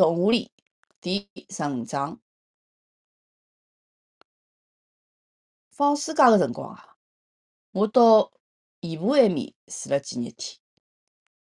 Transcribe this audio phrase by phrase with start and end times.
[0.00, 0.50] 动物里
[0.98, 2.18] 第成长。
[5.68, 6.96] 放暑假个辰光啊，
[7.72, 8.32] 我到
[8.80, 10.58] 姨婆埃面住了几日天。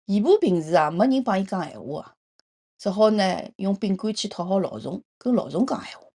[0.05, 2.15] 姨婆平时啊没人帮伊讲闲话啊，
[2.77, 6.05] 只好呢用宾馆去讨好老虫，跟老虫讲闲话。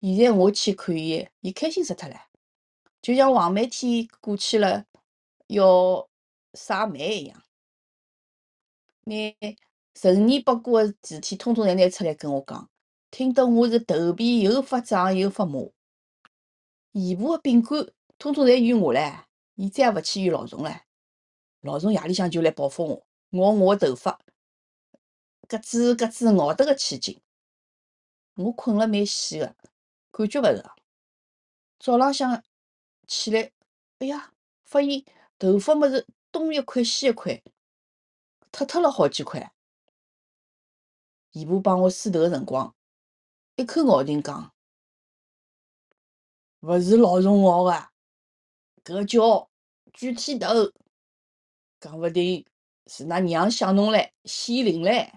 [0.00, 2.26] 现在我去看伊，伊开心死脱了，
[3.00, 4.84] 就像黄梅天过去了
[5.46, 6.08] 要
[6.54, 7.40] 晒梅一样，
[9.04, 9.14] 拿
[9.94, 12.70] 成年不过个事体，通通侪拿出来跟我讲，
[13.10, 15.70] 听得我是头皮又发胀又发麻。
[16.92, 20.80] 姨婆个饼干通通侪怨我唻，伊再也勿去怨老虫唻。
[21.60, 23.06] 老虫夜里向就来报复我，
[23.38, 24.18] 咬我个头发，
[25.48, 27.20] 咯吱咯吱咬得个起劲。
[28.34, 29.54] 我困了蛮死个，
[30.10, 30.72] 感觉勿着。
[31.78, 32.42] 早浪向
[33.06, 33.52] 起来，
[33.98, 34.32] 哎呀，
[34.64, 35.04] 发现
[35.38, 37.42] 头发么是东一块西一块，
[38.50, 39.52] 脱脱了好几块。
[41.32, 42.74] 姨婆帮我梳头个辰光，
[43.56, 44.52] 一口咬定讲。
[46.60, 47.88] 勿是老虫咬个，
[48.84, 49.50] 搿叫
[49.92, 50.48] 举剃头，
[51.80, 52.46] 讲勿定
[52.86, 55.10] 是㑚娘想侬唻，显灵唻。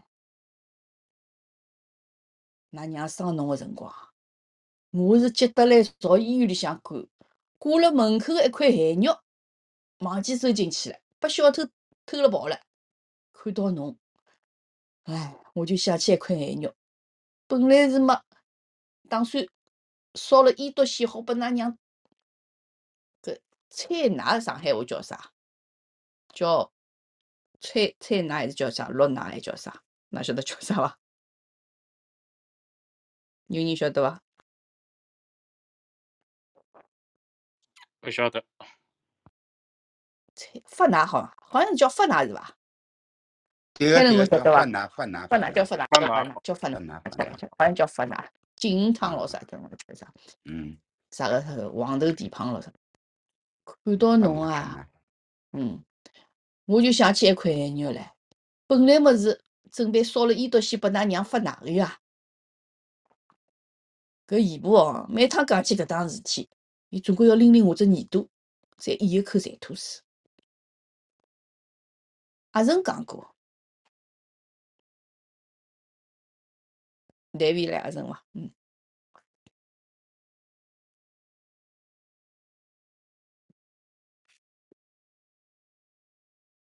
[2.72, 3.94] 㑚娘生侬个辰光，
[4.92, 7.08] 我是急得来朝医院里向赶，
[7.58, 9.20] 挂了门口个一块咸肉，
[10.00, 11.64] 忘记收进去了，被小偷
[12.06, 12.60] 偷了跑了。
[13.32, 13.98] 看到侬，
[15.04, 16.76] 哎，我就想起一块咸肉，
[17.48, 18.14] 本来是没
[19.10, 19.46] 打算。
[20.14, 21.78] 烧了一笃鲜，好拨㑚娘
[23.22, 23.38] 搿
[23.70, 25.34] 菜奶，上海话叫啥？
[26.30, 26.72] 叫
[27.60, 28.88] 菜菜奶还是叫啥？
[28.88, 29.84] 绿奶还叫啥？
[30.12, 30.98] 㑚晓得叫啥伐？
[33.48, 34.24] 有人晓得伐？
[38.04, 38.46] 勿晓得。
[40.34, 42.58] 菜发奶好，好像是叫发奶是伐？
[43.76, 47.02] 对个叫发奶发奶发奶叫发奶叫发奶叫发奶，
[47.58, 48.32] 好像叫发奶。
[48.56, 50.14] 金银汤咯啥的，我吃啥？
[50.46, 50.78] 嗯，
[51.12, 52.72] 啥个啥个黄豆地胖咯啥？
[53.66, 54.88] 看到侬啊，
[55.52, 55.84] 嗯，
[56.66, 58.16] 我就想起一块咸肉来。
[58.66, 62.00] 本来么是准备烧了一笃鲜拨㑚娘发奶个呀。
[64.26, 66.50] 搿姨婆哦，每趟讲起搿档事体，
[66.90, 68.26] 伊总归要拎拎我只耳朵，
[68.78, 70.02] 再咽一口馋吐水。
[72.52, 73.35] 阿成讲过。
[77.38, 78.24] 单位来阿成伐？
[78.34, 78.52] 嗯。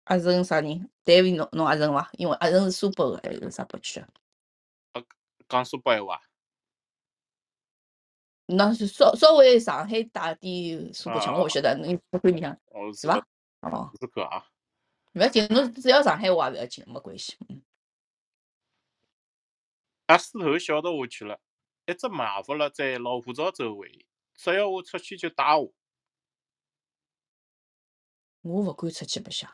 [0.04, 0.90] 阿成啥人？
[1.02, 2.10] 单位侬侬阿成伐？
[2.18, 4.08] 因为阿成是苏北个，还是啥北区啊？
[4.92, 5.02] 呃，
[5.48, 6.20] 讲苏北话。
[8.46, 12.54] 那是稍稍微上海带点苏北腔，我晓得，侬不会里向
[12.94, 13.26] 是伐？
[13.60, 13.90] 哦。
[13.98, 14.46] 是个啊。
[15.14, 17.38] 勿要紧，侬只要上海话勿要紧，没关系。
[17.48, 17.62] 嗯。
[20.06, 21.40] 阿四头晓得下去了，
[21.86, 25.72] 一直埋伏了在老虎灶周围，只要我出去就打我。
[28.42, 29.50] 我勿敢出去白相，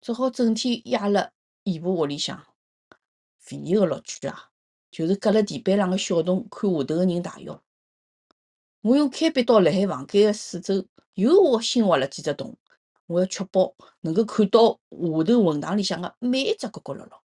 [0.00, 1.32] 只好整天压辣
[1.64, 2.46] 姨婆屋里向。
[3.50, 4.50] 唯一个乐趣啊，
[4.90, 7.60] 就是隔辣地板上个小洞看下头个人汏浴。
[8.80, 12.56] 我用开笔刀辣海房间个四周又挖新挖了几只洞，
[13.06, 17.22] 我要确保能够看到下头混堂里向个每一只角角落落。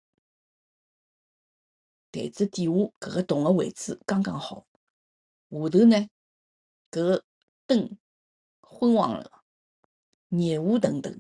[2.12, 4.66] 台子底下搿个洞个位置刚刚好，
[5.50, 6.09] 下头呢，
[6.90, 7.25] 搿个
[7.68, 7.97] 灯
[8.62, 9.44] 昏黄了，
[10.30, 11.20] 热雾腾腾，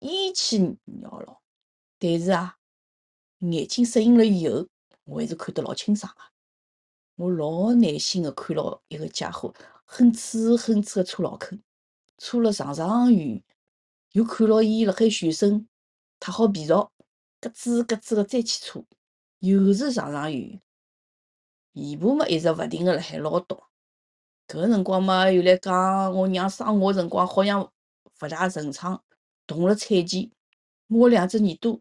[0.00, 1.42] 烟气缭绕。
[1.98, 2.58] 但是啊，
[3.38, 4.68] 眼睛适应了以后，
[5.04, 6.22] 我还是看得老清爽个。
[7.14, 9.54] 我老耐心个看牢一个家伙，
[9.86, 11.62] 哼哧哼哧个搓老坑，
[12.18, 13.42] 搓了长长远，
[14.12, 15.66] 又看牢伊辣海旋身，
[16.20, 16.92] 踏好皮槽，
[17.40, 18.84] 咯吱咯吱个再去搓。
[19.40, 20.60] 又是长长远，
[21.72, 23.64] 姨婆嘛一直勿停个辣海唠叨。
[24.48, 29.02] 搿个辰光嘛又来讲我娘生我辰光好像勿大顺畅，
[29.46, 30.30] 动了彩钿，
[30.88, 31.80] 我两只耳朵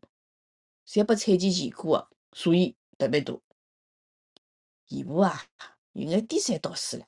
[0.86, 3.34] 侪被彩钿钳过个，所以特别大。
[4.88, 5.44] 姨婆啊，
[5.94, 7.06] 有眼颠三倒四了。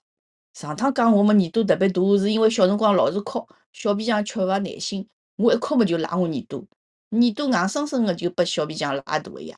[0.54, 6.64] 上趟讲我么耳朵特别大，是因为小辰光老是哭，小皮匠缺乏耐心，我一哭么就拉我耳朵，
[7.10, 9.58] 耳朵硬生生个就被小皮匠拉大个呀。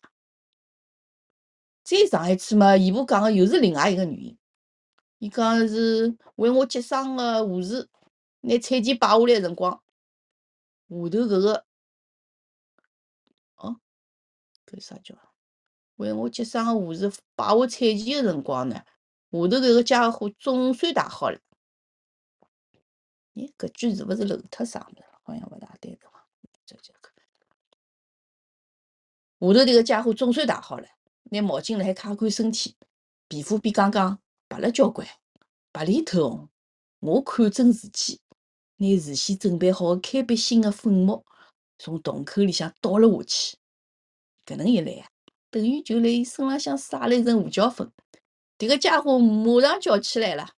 [1.90, 4.38] 再上一次嘛，姨婆讲个又是另外一个原因。
[5.18, 7.90] 伊讲是为我接生个护士
[8.42, 11.66] 拿产钳摆下来个辰光，下头搿个，
[13.56, 13.82] 哦，
[14.68, 15.16] 搿啥叫？
[15.96, 18.86] 为我接生个护士摆下产钳个辰光呢，下
[19.32, 21.40] 头搿个家伙总算戴好了。
[23.34, 25.04] 咦，搿句是勿是漏脱啥物事？
[25.24, 26.28] 好像勿大对个伐？
[26.68, 26.76] 下。
[29.40, 30.88] 头迭个家伙总算汏好了，
[31.32, 32.76] 拿毛巾辣海擦干身体，
[33.28, 35.08] 皮肤比刚刚白了交关，
[35.72, 36.50] 白里透红。
[37.00, 38.22] 我看准时机，
[38.78, 41.26] 拿事先准备好的开笔芯的粉末
[41.78, 43.58] 从洞口里向倒了下去。
[44.46, 45.08] 搿能一来啊，
[45.50, 47.92] 等于就辣伊身浪向撒了一层胡椒粉。
[48.58, 50.50] 迭个家伙马上叫起来了。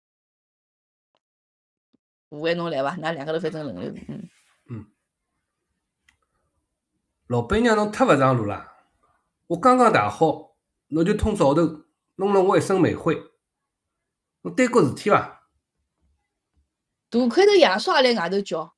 [2.30, 2.96] 五位，侬来伐？
[2.96, 4.04] 㑚两个头反正轮流。
[4.08, 4.30] 嗯。
[4.70, 4.92] 嗯。
[7.28, 8.72] 老板娘，侬太勿上路了！
[9.48, 10.51] 我刚刚汏好，
[10.92, 11.86] 侬就通早头
[12.16, 13.16] 弄了我一身煤灰。
[14.42, 15.50] 侬担过事体伐？
[17.10, 18.76] 大块头爷叔也来外头叫。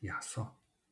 [0.00, 0.46] 爷叔，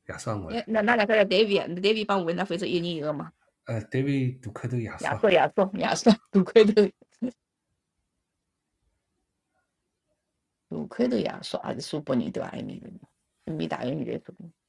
[0.09, 0.51] 爷叔我。
[0.67, 3.33] 那那两个叫 David，戴维帮吴伟，那反正一人一个嘛。
[3.65, 5.05] 呃，戴维大块头爷叔。
[5.05, 6.73] 爷叔，爷叔，爷叔，大块头。
[10.69, 12.49] 大块头爷叔也是苏北人对伐？
[12.49, 13.01] 埃面人，
[13.45, 14.45] 一面大个女的苏北。
[14.49, 14.64] 戴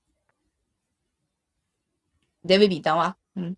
[2.47, 3.17] 维便当伐？
[3.33, 3.55] 嗯。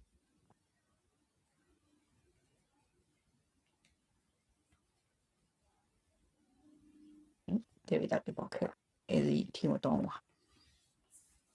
[7.48, 8.74] 嗯，戴维大背包开了，
[9.08, 10.14] 还是伊听不懂我？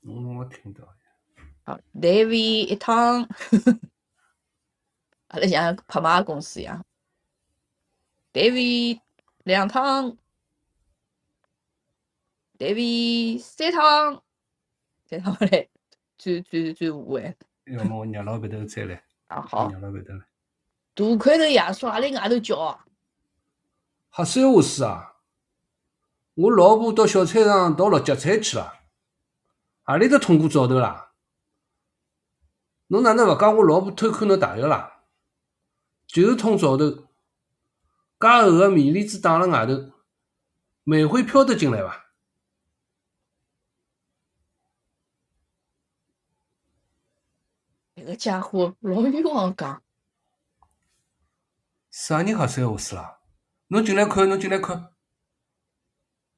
[0.03, 0.87] 嗯，我听到。
[1.65, 3.29] 好， 戴维一趟，
[5.29, 6.85] 阿拉像拍卖公司一样。
[8.33, 9.01] 戴维
[9.45, 10.17] 两趟。
[12.59, 14.23] 戴维三趟，
[15.05, 15.69] 三趟来，
[16.23, 17.37] 最最最五万。
[17.65, 19.03] 要么我让老板头再来。
[19.27, 19.69] 啊好。
[19.73, 20.21] 让老板头来。
[20.95, 22.85] 大块头爷叔阿里外头叫啊。
[24.13, 25.17] 瞎三话四啊！
[26.35, 28.73] 我老婆到小菜场淘绿脚菜去了，
[29.83, 31.11] 何里搭通过灶头啦？
[32.87, 35.03] 侬哪能勿讲我老婆偷看侬大浴啦？
[36.07, 36.91] 就是通灶头，
[38.21, 39.91] 介厚个棉帘子打辣外头，
[40.85, 42.02] 煤灰飘得进来伐？
[48.03, 49.81] 这个家伙老冤枉讲，
[51.89, 53.21] 啥人瞎三胡四啦？
[53.69, 54.93] 侬进来看，侬进来看，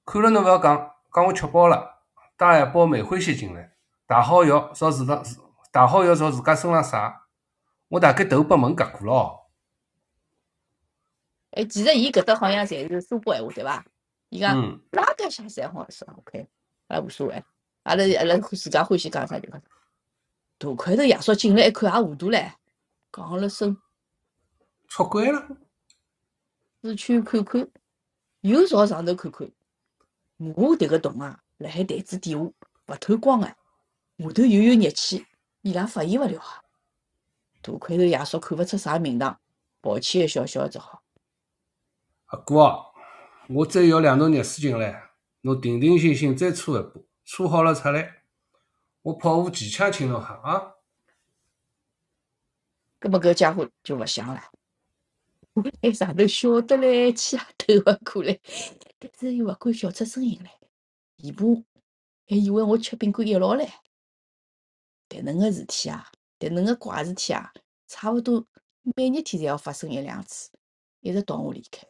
[0.04, 2.02] 看了侬勿要讲，讲我吃饱了，
[2.36, 3.74] 带一包煤灰先进来，
[4.06, 5.24] 汏好药朝自上，
[5.72, 7.28] 汏好药朝自家身上撒，
[7.88, 9.48] 我大概头被门夹过了。
[11.52, 13.86] 哎，其实伊搿搭好像侪是苏北闲话，对伐？
[14.28, 14.54] 伊讲
[14.90, 16.46] 哪个啥侪好是 OK，
[16.90, 17.42] 也无所谓，
[17.84, 19.66] 阿拉阿拉自家欢喜讲啥就讲啥。
[20.64, 22.50] 大块头爷叔进来一看也糊涂唻，
[23.12, 23.76] 讲了声
[24.88, 25.46] 出轨了，
[26.80, 27.68] 四圈看看，
[28.40, 29.46] 又朝上头看看。
[30.38, 35.26] 我迭个洞啊，辣海台子底下，勿透光个，下头又有热气，
[35.60, 36.62] 伊拉发现勿了啊。
[37.60, 39.38] 大块头爷叔看勿出啥名堂，
[39.82, 41.02] 抱歉个笑笑只好。
[42.26, 42.86] 阿哥，
[43.50, 45.10] 我再舀两桶热水进来，
[45.42, 48.22] 侬定定心心再搓一把，搓好了出来。
[49.04, 50.76] 我跑步技巧请侬哈啊！
[52.98, 54.50] 搿么搿家伙就勿想了，
[55.52, 58.40] 我在上头笑得嘞气也透勿过来，
[58.98, 60.58] 但是又勿敢笑出声音来，
[61.16, 61.44] 伊怕
[62.26, 63.70] 还以为我吃饼干噎牢唻。
[65.06, 67.52] 迭能个事体啊，迭能个怪事体啊，
[67.86, 68.46] 差勿多
[68.96, 70.50] 每日天侪要发生一两次，
[71.00, 71.86] 一直到我离开。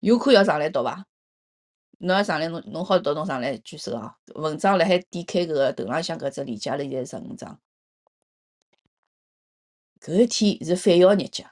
[0.00, 1.06] 有课要上来读伐？
[1.98, 4.18] 侬要上来，侬侬好读，侬上来举手啊！
[4.34, 7.58] 文章辣海点开搿个头浪向搿只链接里在十五章。
[9.98, 11.46] 搿一天是返校日脚，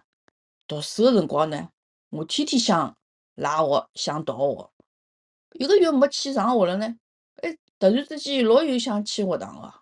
[0.67, 1.71] 读书个辰光呢，
[2.11, 2.95] 我天天想
[3.37, 4.71] 赖学，想逃学。
[5.53, 6.95] 一个月没去上学了呢，
[7.37, 9.73] 哎，突然之间老有想去学堂个，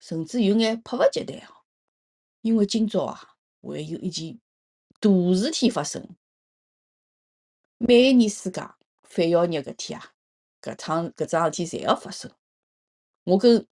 [0.00, 1.64] 甚至有眼迫勿及待哦。
[2.42, 4.38] 因为今朝啊，会有一件
[5.00, 6.06] 大事体发生。
[7.78, 8.76] 每一年暑假。
[9.02, 10.12] 返校日搿天啊，
[10.60, 12.30] 搿趟搿桩事体侪要发生。
[13.24, 13.66] 我跟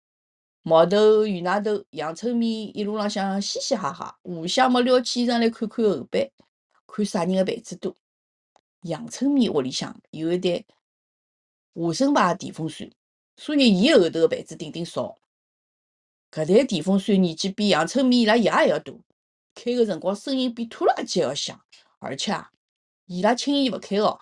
[0.62, 6.32] 毛头、袁大头、杨春面一路浪向嘻嘻哈哈，互相没撩起衣裳来看看后背，
[6.88, 7.96] 看啥人个辈子多。
[8.82, 10.64] 杨春面屋里向有一台
[11.74, 12.92] 华生牌电风扇，
[13.36, 15.18] 所以伊后头个被子顶顶少。
[16.32, 18.94] 搿台电风扇年纪比杨春面伊拉爷还要大，
[19.54, 21.60] 开个辰光声音比拖拉机还要响，
[22.00, 22.34] 而且，
[23.06, 24.20] 伊拉轻易勿开哦。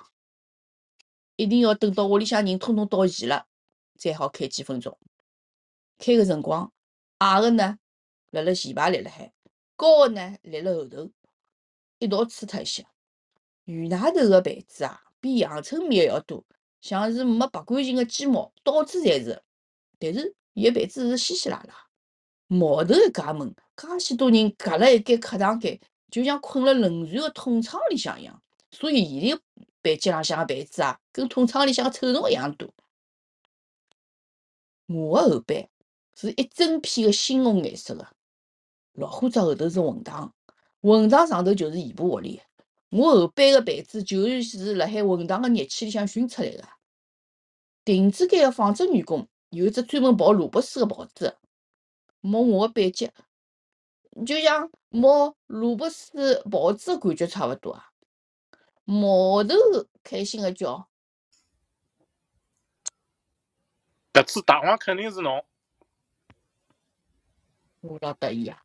[1.35, 3.47] 一定要等到屋里向人统统到齐了，
[3.97, 4.97] 才好开几分钟。
[5.97, 6.71] 开个辰光，
[7.17, 7.77] 矮个呢
[8.29, 9.33] 辣辣前排立辣海，
[9.75, 11.09] 高个呢立辣后头，
[11.97, 12.85] 一道吹脱一些。
[13.65, 16.45] 原大头个被子啊，比阳春面还要多，
[16.81, 19.41] 像是没拔干净个鸡毛，到处侪是。
[19.97, 21.73] 但是伊个被子是稀稀拉拉，
[22.47, 25.79] 毛头一家门，介许多人隔了一间客堂间，
[26.11, 28.39] 就像困辣冷船个桶舱里向一样。
[28.69, 29.41] 所以伊个。
[29.83, 32.73] 板间浪向个被子啊，跟桶仓里向个臭虫一样多。
[34.87, 35.69] 我个后背
[36.15, 38.07] 是一整片个猩红颜色个，
[38.93, 40.33] 老虎爪后头是混塘，
[40.81, 42.41] 混塘上头就是尾巴窝里。
[42.89, 46.63] 我后背个被子就是辣海混塘个热气里向熏出来个。
[47.85, 51.37] 亭子间个纺织女工有一只专门刨萝卜丝个刨子，
[52.21, 53.09] 摸我个背脊，
[54.25, 57.89] 就像摸萝卜丝刨子个感觉差勿多啊。
[58.85, 59.55] 毛头
[60.03, 60.87] 开心个叫。
[64.13, 65.43] 搿次大王肯定是侬，
[67.81, 68.63] 我老得意啊！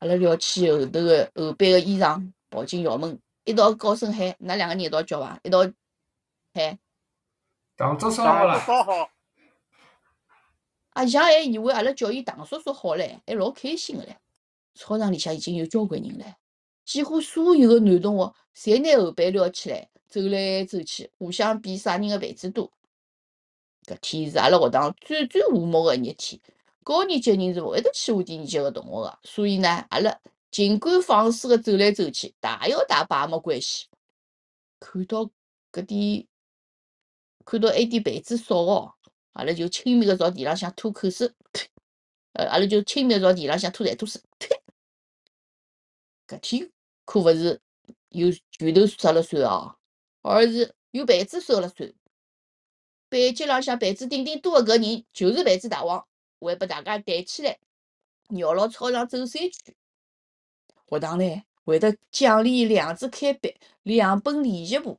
[0.00, 5.38] 阿拉撩起后头个后背个衣裳，跑进校门，一道高声喊：“㑚两个人一道叫伐？
[5.44, 5.60] 一道
[6.52, 6.78] 喊。
[7.76, 9.10] 糖粥烧好了，烧好，
[10.90, 14.16] 阿强还以为阿拉叫伊糖叔叔好唻，还老开心个唻。
[14.74, 16.34] 操场里向已经有交关人唻，
[16.84, 22.70] 几乎所有个男同学侪拿后背撩起来，走来走去，互相比啥人个被子多。
[23.86, 26.40] 搿天是阿拉学堂最最和睦个一日天，
[26.82, 30.18] 高年级人是勿会得欺负低年级个同学个，所以呢，阿拉
[30.50, 33.86] 尽管放肆个走来走去，大摇大摆也没关系。
[34.80, 35.30] 看到
[35.72, 36.26] 搿点，
[37.44, 38.94] 看到埃点被子少哦，
[39.32, 41.30] 阿拉就亲密个朝地浪向吐口水，
[42.32, 44.22] 呃，阿拉就亲密个朝地浪向吐痰吐水。
[46.26, 46.70] 搿天
[47.04, 47.60] 可勿是
[48.08, 49.76] 有拳头说了算哦，
[50.22, 51.92] 而是有板子说了算。
[53.08, 56.06] 班级浪向板子顶顶多个搿人就是板子大王，
[56.40, 57.58] 会拨大家抬起来，
[58.28, 59.74] 绕牢操场走三圈。
[60.88, 64.98] 学堂呢会得奖励两支铅笔、两本练习簿，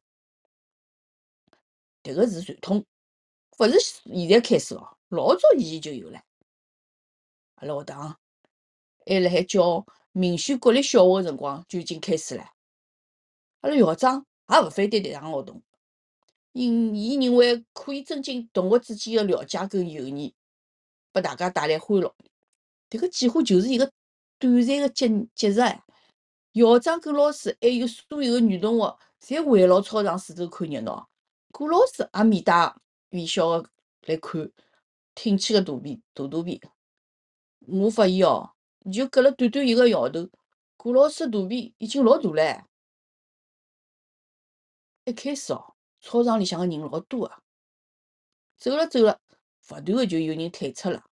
[2.04, 2.86] 迭个是传统，
[3.58, 6.22] 勿是现在开始哦，老早以前就有了。
[7.56, 8.20] 阿拉学堂
[9.06, 9.86] 还辣海教
[10.18, 12.46] 明轩国立小学个辰光就已经开始了。
[13.60, 15.62] 阿拉校长也勿反对迭项活动。
[16.54, 20.34] 因伊认为可以增进同学之间个了解跟友谊，
[21.12, 22.16] 拨大家带来欢乐。
[22.90, 23.92] 迭个几乎就是一个
[24.40, 25.60] 短暂个节节日！
[26.54, 31.10] 校长跟老师还有所有个女同学，侪围牢操场四周看热闹。
[31.52, 32.74] 顾老师也面带
[33.10, 33.70] 微笑个
[34.04, 34.50] 来看，
[35.14, 36.62] 挺起个肚皮大肚皮。
[37.68, 38.55] 我发现哦，
[38.92, 40.30] 就隔了短短一个号头，
[40.78, 42.68] 顾老师肚皮已经老大了。
[45.06, 45.72] 一开始哦。
[46.02, 47.36] 操场里向个人老多个，
[48.58, 49.20] 走了走了，
[49.72, 51.04] 勿断个就有人退出了。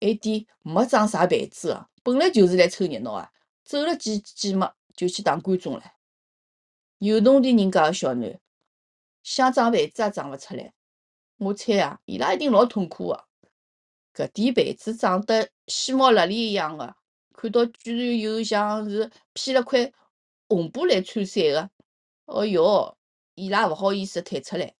[0.00, 3.30] 埃点没装啥被子个，本来就是来凑热闹个，
[3.64, 5.82] 走了几几末就去当观众了。
[6.96, 8.38] 有农田人家个小囡，
[9.22, 10.72] 想装牌子也装勿出来。
[11.36, 13.27] 我猜啊，伊拉一定老痛苦个。
[14.18, 16.96] 搿点被子长得细毛辣里一样个，
[17.32, 19.92] 看到居然有像是披了块
[20.48, 21.70] 红布来穿伞个，
[22.24, 22.96] 哦哟！
[23.36, 24.74] 伊拉勿好意思退出来，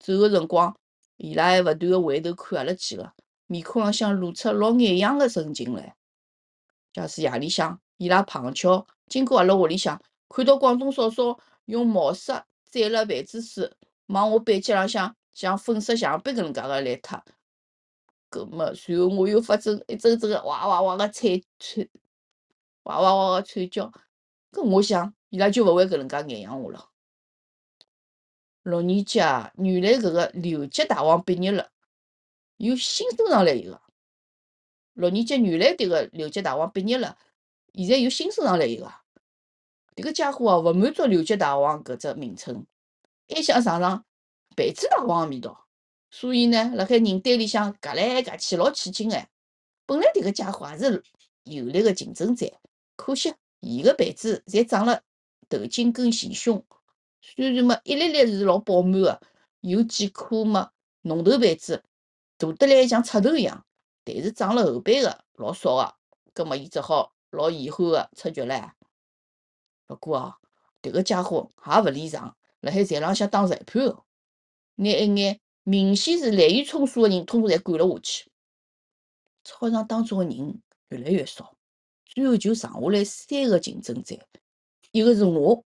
[0.00, 0.76] 走个辰光，
[1.16, 3.12] 伊拉还勿断个回头看阿拉几个，
[3.46, 5.94] 面孔浪向露出老眼痒个神情来。
[6.92, 13.72] 假使夜里向，伊拉碰巧经过阿拉屋里向，看到广东嫂嫂用毛刷蘸了痱子水，
[14.06, 17.22] 往我背脊浪向像粉刷墙壁搿能介个来脱，
[18.36, 21.88] 搿么随后我又发出一阵阵哇哇哇的惨惨，
[22.82, 23.90] 哇哇哇个惨叫，
[24.52, 26.90] 搿我想伊拉就勿会搿能介眼养我了。
[28.62, 31.70] 六年级啊，原来搿个留级大王毕业了，
[32.56, 33.80] 有新升上来一个。
[34.94, 37.16] 六年级原来迭个留级大王毕业了，
[37.74, 38.92] 现在又新升上来一个。
[39.94, 42.66] 迭个家伙啊，勿满足留级大王搿只名称，
[43.28, 44.04] 还想尝尝
[44.54, 45.65] 被子大王个味道，
[46.10, 49.28] 所以呢，辣海人堆里向夹来夹去，老起劲哎。
[49.84, 51.02] 本来迭个家伙也是
[51.44, 52.52] 有力个竞争者，
[52.96, 55.02] 可惜伊个被子侪长了
[55.48, 56.64] 头颈跟前胸。
[57.20, 59.20] 虽然嘛，一粒粒是老饱满个，
[59.60, 60.70] 有几颗嘛，
[61.02, 61.84] 浓头被子
[62.36, 63.64] 大得来像插头一样，
[64.04, 65.94] 但是长了后背个老少个，
[66.32, 68.70] 葛末伊只好老遗憾个出局唻。
[69.86, 70.34] 不过哦，
[70.82, 74.02] 迭个家伙也勿离场，辣海站浪向当裁判个，
[74.76, 78.30] 拿一眼明显是滥竽充数个人统统侪赶了下去。
[79.42, 81.56] 操场当中个人越来越少，
[82.04, 84.16] 最后就剩下来三个竞争者，
[84.92, 85.64] 一个是我。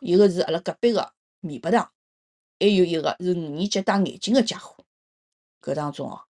[0.00, 1.90] 一个是阿拉隔壁个米白糖，
[2.58, 4.84] 还有一个是五年级戴眼镜个家伙。
[5.62, 6.20] 搿当中哦，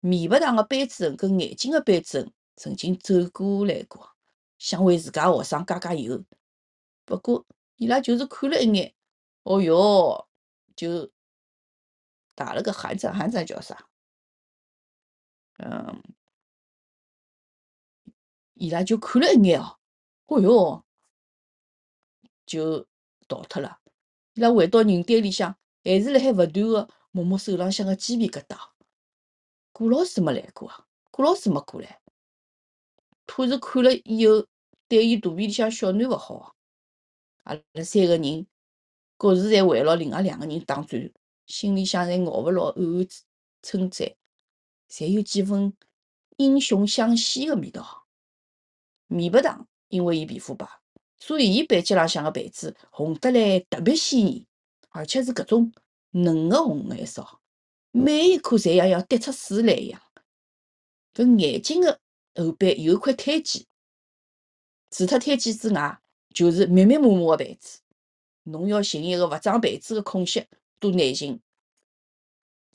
[0.00, 4.10] 米白糖个班主任跟眼镜个班主任曾经走过来过，
[4.58, 6.22] 想为自家学生加加油。
[7.04, 7.44] 不过
[7.76, 8.94] 伊拉就是看了一眼，
[9.42, 10.28] 哦哟，
[10.76, 11.10] 就
[12.36, 13.88] 打了个寒战，寒战叫啥？
[15.58, 16.00] 嗯，
[18.54, 19.76] 伊拉就看了一眼哦，
[20.26, 20.84] 哦哟，
[22.46, 22.86] 就。
[23.28, 23.80] 逃脱了，
[24.34, 28.56] 伊拉回到人堆里向，还是辣海勿断个摸摸手浪向个鸡皮疙瘩。
[29.72, 32.00] 顾老师没来过啊，顾老师没过来。
[33.26, 34.46] 突然看了以后，
[34.86, 36.54] 对伊肚皮里向小囡勿好啊。
[37.42, 38.46] 阿拉三个人
[39.16, 41.12] 各自侪围牢另外两个人打转，
[41.46, 43.08] 心里向侪熬勿牢，暗暗
[43.62, 44.14] 称赞，
[44.90, 45.72] 侪有几分
[46.36, 48.06] 英雄相惜个味道。
[49.06, 50.68] 棉白糖因为伊皮肤白，
[51.16, 54.46] 所以伊背脊浪向个被子红得来特别鲜艳，
[54.90, 55.72] 而且是搿种
[56.10, 57.40] 嫩个红颜色，
[57.92, 60.02] 每一颗侪像要滴出水来一样。
[61.14, 62.00] 搿眼睛个
[62.34, 63.66] 后背有一块胎记，
[64.90, 66.00] 除脱胎记之外，
[66.34, 67.80] 就是密密麻麻个被子。
[68.42, 70.46] 侬要寻一个勿长被子个空隙
[70.78, 71.40] 多难寻。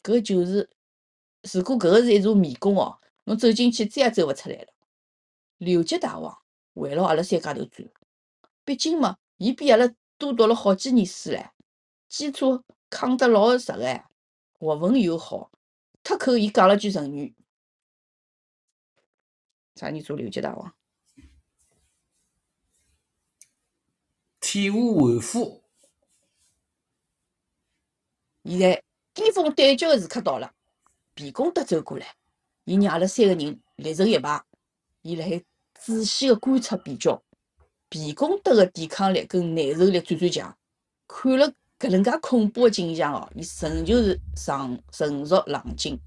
[0.03, 0.69] 搿就是，
[1.53, 4.73] 如果搿个是一座迷宫哦，侬走进去再也走勿出来了。
[5.57, 6.41] 刘吉大王
[6.73, 7.87] 围绕阿拉三家头转，
[8.65, 11.51] 毕竟嘛，伊比阿拉多读了好几年书唻，
[12.09, 14.05] 基础扛得老实个，学
[14.59, 15.51] 问又好。
[16.03, 17.35] 脱口伊讲了句成语，
[19.75, 20.73] 啥人做刘吉大王？
[24.39, 25.60] 体无完肤。
[28.43, 28.83] 现在
[29.13, 30.51] 巅峰对决个时刻到了，
[31.13, 32.15] 皮公德走过来，
[32.65, 34.43] 伊让阿拉三个人列成一排，
[35.01, 35.43] 伊辣海。
[35.73, 37.23] 仔细个观察比较，
[37.89, 40.55] 皮公德个抵抗力跟耐受力最最强。
[41.07, 45.99] 看了搿能介恐怖个景象哦，伊仍旧是常成熟冷静，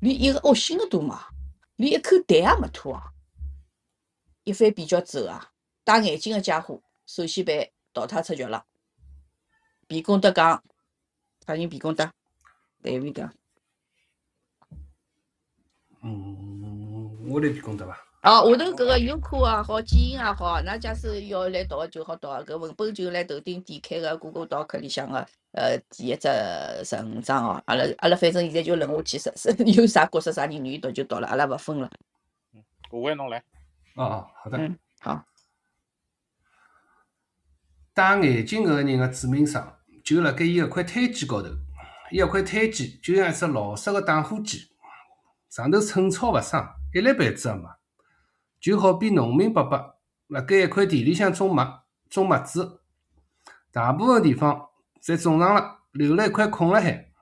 [0.00, 1.14] 连一个恶心个都没，
[1.76, 3.02] 连一口痰也没吐啊！
[4.44, 5.50] 一番比较之后啊，
[5.82, 8.66] 戴眼镜个家伙首先被淘汰出局了。
[9.86, 10.62] 皮公德讲
[11.48, 11.66] ：“啥人？
[11.66, 12.10] 皮公德？
[12.82, 13.32] 对位讲。”
[16.04, 17.98] 嗯，我来皮公德伐？
[18.20, 22.28] 哦，下头搿个优酷也好，基因也好，那假使要来读就好读。
[22.28, 26.28] 搿文本就来头顶点开个 Google Doc 里向个呃第一只
[26.84, 27.62] 成章哦。
[27.64, 31.90] 阿拉阿拉反正现在就轮下去，是是有啥角色啥人愿意读就读了，阿拉勿分了。
[32.52, 33.42] 嗯，我为侬来。
[33.94, 34.58] 哦哦，好的。
[34.58, 35.24] 嗯，好。
[37.94, 39.77] 戴眼镜搿个人个致命伤
[40.08, 41.50] 就辣盖伊搿块胎记高头，
[42.10, 44.70] 伊搿块胎记就像一只老式个打火机，
[45.50, 47.68] 上头寸草勿生，一粒痱子也没。
[48.58, 52.80] 就好比农民伯伯辣盖一块地里向种麦，种麦子，
[53.70, 54.70] 大部分地方
[55.02, 57.12] 侪种上了，留了一块空辣海，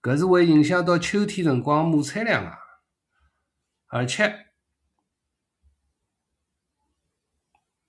[0.00, 2.56] 搿是会影响到秋天辰光亩产量啊。
[3.88, 4.24] 而且，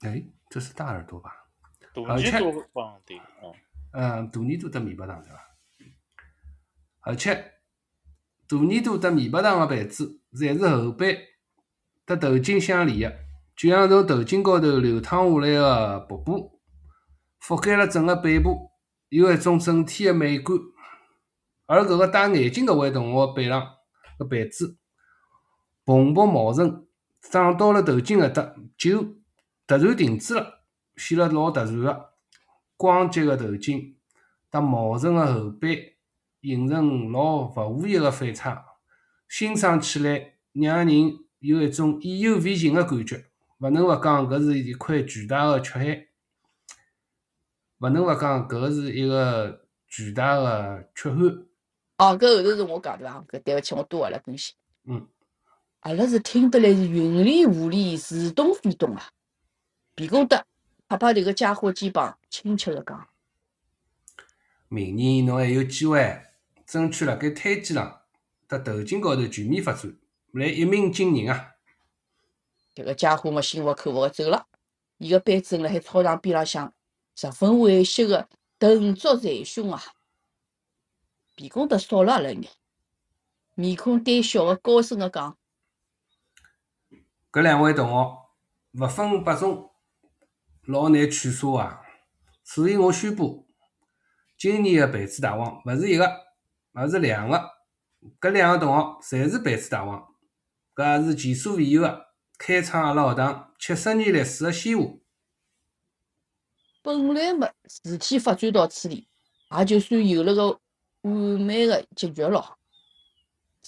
[0.02, 1.48] 哎，这是大耳朵吧？
[1.94, 2.68] 大耳朵
[3.06, 3.54] 对，嗯，
[3.92, 5.40] 嗯，大耳朵得棉白糖对伐？
[7.02, 7.34] 而且，
[8.48, 11.20] 大耳朵得棉白糖个被子，侪是后背。
[12.06, 13.18] 搭头颈相连个，
[13.56, 16.62] 就像从头颈高头流淌下来个瀑布，
[17.42, 18.72] 覆盖了整个背部，
[19.10, 20.56] 有一种整体个美感。
[21.66, 23.62] 而搿个戴眼镜搿位同学背上
[24.18, 24.78] 个被子
[25.84, 26.88] 蓬勃茂盛，
[27.20, 29.04] 长到了头颈搿搭就
[29.68, 30.62] 突然停止了，
[30.96, 32.14] 显得老突然个。
[32.78, 33.96] 光洁个头巾
[34.50, 35.98] 搭茂盛个后背，
[36.42, 38.66] 形成老勿和谐个反差，
[39.28, 41.20] 欣赏起来让人。
[41.40, 43.26] 有一种意犹未尽个感觉，
[43.60, 46.08] 勿能勿讲搿是一块巨大个缺憾，
[47.78, 51.22] 勿能勿讲搿是一个巨大个缺憾。
[52.00, 53.24] 哦，搿后头是我讲对伐？
[53.30, 54.56] 搿对勿起，我多话了，恭喜。
[54.86, 55.08] 嗯，
[55.82, 59.12] 阿拉是听得来是云里雾里，似懂非懂啊。
[59.94, 60.44] 皮公德
[60.88, 63.10] 拍拍迭个家伙肩膀，亲切个讲
[64.70, 66.24] ：“明年侬还有机会，
[66.66, 68.04] 争取辣盖胎记上、
[68.48, 69.98] 搭头颈高头全面发展。”
[70.32, 71.56] 来一鸣惊人啊！
[72.76, 74.48] 迭个家伙么，心服口服个走了。
[74.98, 76.74] 伊个班主任辣海操场边浪向，
[77.16, 79.82] 十分惋惜个瞪足捶胸啊！
[81.36, 82.52] 皮公德扫了阿拉一眼，
[83.56, 85.38] 面孔呆笑个高声个讲
[87.32, 88.18] ：“搿两位同学
[88.74, 89.72] 勿分伯仲，
[90.68, 91.82] 老难取舍啊！
[92.44, 93.48] 所以我宣布，
[94.38, 96.06] 今年个辈子大王勿是一个，
[96.74, 97.42] 而是两个。
[98.20, 100.06] 搿两个同学侪是辈子大王。”
[100.76, 105.00] 搿也是前所未有的，开创阿拉学堂七十年历史的先河。
[106.82, 109.08] 本来嘛，事体发展到此地，
[109.58, 110.60] 也就算有了个
[111.02, 112.58] 完美的结局咯。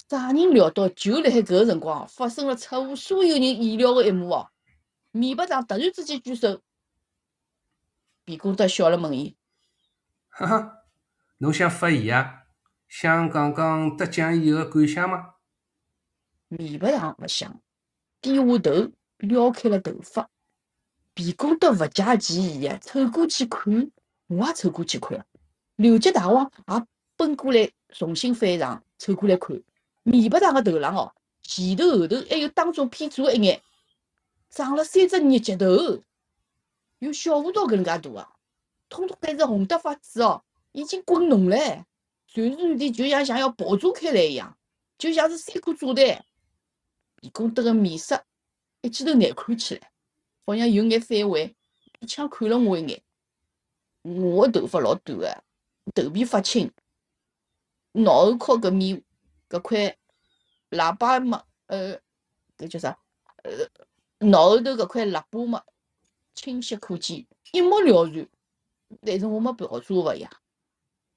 [0.10, 4.50] 啥人料到，就辣海搿个辰光，发生了出乎所有人意料的一幕哦！
[5.12, 6.62] 棉白糖突然之间举手，
[8.30, 9.36] 皮公德笑了问伊
[10.30, 10.84] ：“哈哈，
[11.40, 12.44] 侬想发言啊？
[12.88, 15.34] 想讲讲得奖以后的感想吗？”
[16.48, 17.60] 棉白糖勿想，
[18.22, 20.30] 低下头撩开了头发。
[21.16, 23.92] 皮公德勿解其意啊，凑过去看，
[24.28, 25.26] 我也凑过去看。
[25.78, 26.86] 刘杰大王也
[27.18, 29.60] 奔过来，重新翻上，凑过来看。
[30.04, 33.60] 米白糖个头浪哦，前头后头还有当中偏左一眼，
[34.52, 36.04] 长了三只日脚头，
[37.00, 38.28] 有小胡桃搿能介大个，
[38.90, 41.84] 通通侪是红得发紫哦，已经滚浓唻，
[42.28, 44.58] 传传地就像像要爆炸开来一样，
[44.98, 46.26] 就像是三颗炸弹。
[47.16, 48.24] 鼻孔得个面色
[48.82, 49.92] 一记头难看起来，
[50.46, 51.56] 好像有眼反胃，
[52.00, 53.02] 一枪看了我一眼。
[54.02, 55.44] 我个头发老短个，
[55.94, 56.72] 头皮发青，
[57.92, 59.04] 脑后靠搿面
[59.50, 59.98] 搿块
[60.72, 62.00] 喇叭嘛，呃，
[62.58, 62.98] 搿叫啥？
[63.44, 63.52] 呃，
[64.20, 65.64] 脑后头搿块喇叭嘛，
[66.42, 68.26] 清晰可见，一目了然。
[69.02, 70.30] 但是我没表啥勿呀，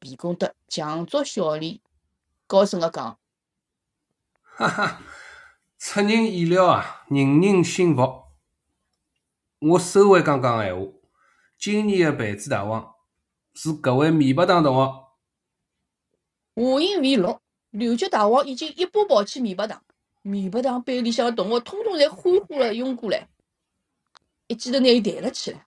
[0.01, 1.79] 鼻孔得强作笑脸，
[2.49, 3.19] 高声个讲
[4.43, 5.03] ：“哈哈，
[5.79, 8.25] 出人意料啊，人人心服。
[9.61, 10.93] 我收回刚刚个闲话。”
[11.57, 12.97] 今年的盘子大王
[13.55, 14.87] 是搿位米白糖同学。
[16.57, 19.81] 话音未落，刘局大王已经一把抱起米白糖，
[20.23, 23.29] 米白糖班里向的同学统统侪欢呼了涌过来，
[24.53, 25.67] 一记头拿伊抬了起来。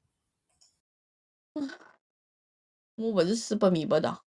[2.94, 4.24] 我勿是输拨米白糖，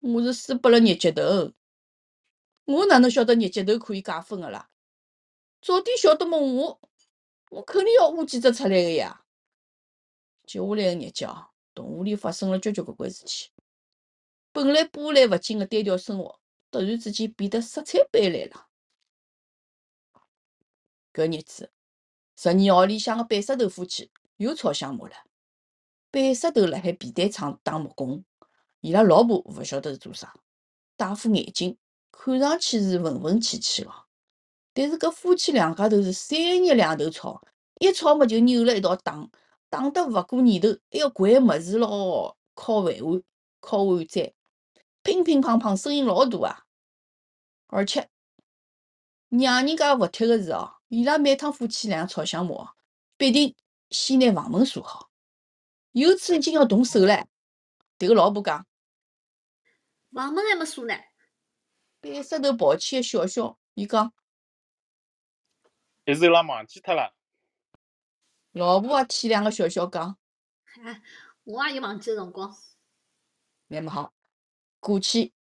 [0.00, 1.54] 我是输拨了日脚头。
[2.66, 4.68] 我哪能晓得日脚头可以加分个啦？
[5.62, 6.80] 早点晓得么，我
[7.48, 9.24] 我肯定要挖几只出来个呀！
[10.46, 13.50] 接下来个日脚，动物里发生了交交关关事体。
[14.52, 16.38] 本来波澜勿惊个单调生活，
[16.70, 18.68] 突然之间变得色彩斑斓了。
[21.14, 21.72] 搿日子，
[22.42, 25.14] 十二号里向个板石头夫妻又吵相骂了。
[26.10, 28.24] 板石头辣海皮蛋厂打木工，
[28.80, 30.34] 伊拉老婆勿晓得是做啥，
[30.96, 31.78] 戴副眼镜，
[32.10, 33.92] 看上去是文文气气个。
[34.72, 37.40] 但是搿夫妻两家头是三日两头吵，
[37.78, 39.24] 一吵么就扭了一道打。
[39.70, 43.22] 打得勿过年头，还要掼物事咯，敲饭碗、
[43.62, 44.32] 敲碗盏，
[45.04, 46.66] 乒乒乓乓，声音老大啊！
[47.68, 48.10] 而且
[49.28, 52.74] 让人家服帖个是哦，伊拉每趟夫妻俩吵相骂，
[53.16, 53.56] 必定
[53.88, 55.10] 先拿房门锁好。
[55.92, 57.26] 有次已经要动手了，
[57.98, 58.66] 迭个老婆讲
[60.12, 60.94] ：“房门还没锁呢。”
[61.98, 64.12] 背石头抱起一笑笑，伊讲
[66.04, 67.16] ：“还是伊拉忘记脱了。”
[68.52, 70.18] 老婆也体谅个笑笑讲
[70.84, 71.02] ：“哎，
[71.44, 72.54] 我也有忘记个辰光。”
[73.68, 74.12] 那么好，
[74.78, 75.32] 过去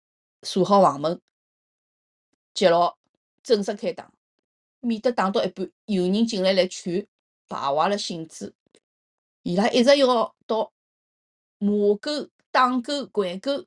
[0.43, 1.21] 锁好房门，
[2.53, 2.97] 接牢，
[3.43, 4.13] 正式开打，
[4.81, 7.07] 免得打到一半有人进来来劝，
[7.47, 8.53] 败坏了兴致。
[9.43, 10.71] 伊拉一直要到
[11.57, 13.65] 骂够、打够、掼够，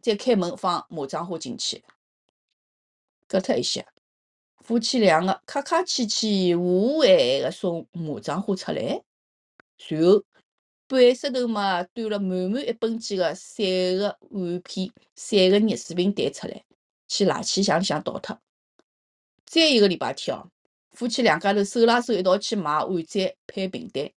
[0.00, 1.82] 再开门放马掌花进去。
[3.26, 3.86] 隔脱一歇。
[4.58, 9.02] 夫妻两个客客气气、和和爱爱个送马掌花出来，
[9.78, 10.22] 随后
[10.86, 13.64] 半石头嘛端了满满一本几个散
[13.96, 16.64] 个碗片、散个热水瓶蛋出来，
[17.08, 18.38] 去垃圾箱里向倒脱。
[19.50, 20.48] 再一个礼拜天哦，
[20.92, 24.08] 夫妻两家头手拉手一道去买碗盏、配瓶蛋。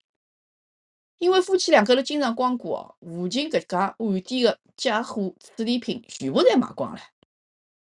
[1.18, 7.02] 因为夫妻两家头经常光顾哦，附近搿家碗店个家伙处理品全部侪卖光了。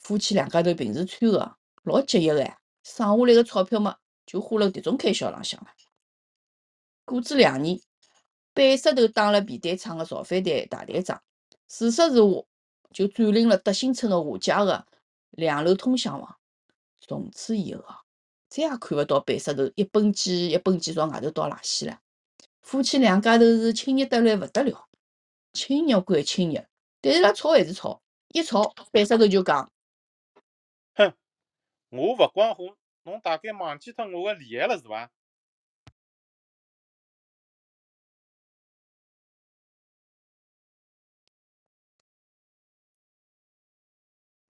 [0.01, 1.55] 夫妻两家头平时穿个。
[1.85, 2.43] 老节约个，
[2.83, 3.97] 省下来个钞票嘛，
[4.27, 5.69] 就花了迭种开销浪向了。
[7.05, 7.81] 过子两年，
[8.53, 11.23] 板石头当了皮蛋厂个造反队大队长，
[11.67, 12.45] 自说自话
[12.91, 14.85] 就占领了德兴村个华家个
[15.31, 16.38] 两楼通向房。
[17.09, 18.03] 从此以后啊，
[18.49, 22.03] 再也看勿到板石头一本几一本几朝外头倒垃圾了。
[22.61, 24.89] 夫妻两家头是亲热得来勿得了，
[25.55, 26.67] 亲热归亲热，
[27.01, 29.73] 但是伊拉吵还是吵，一吵板石头就讲。
[30.95, 31.15] 哼
[31.89, 35.11] 我勿光火，侬大概忘记脱我个厉害了是伐？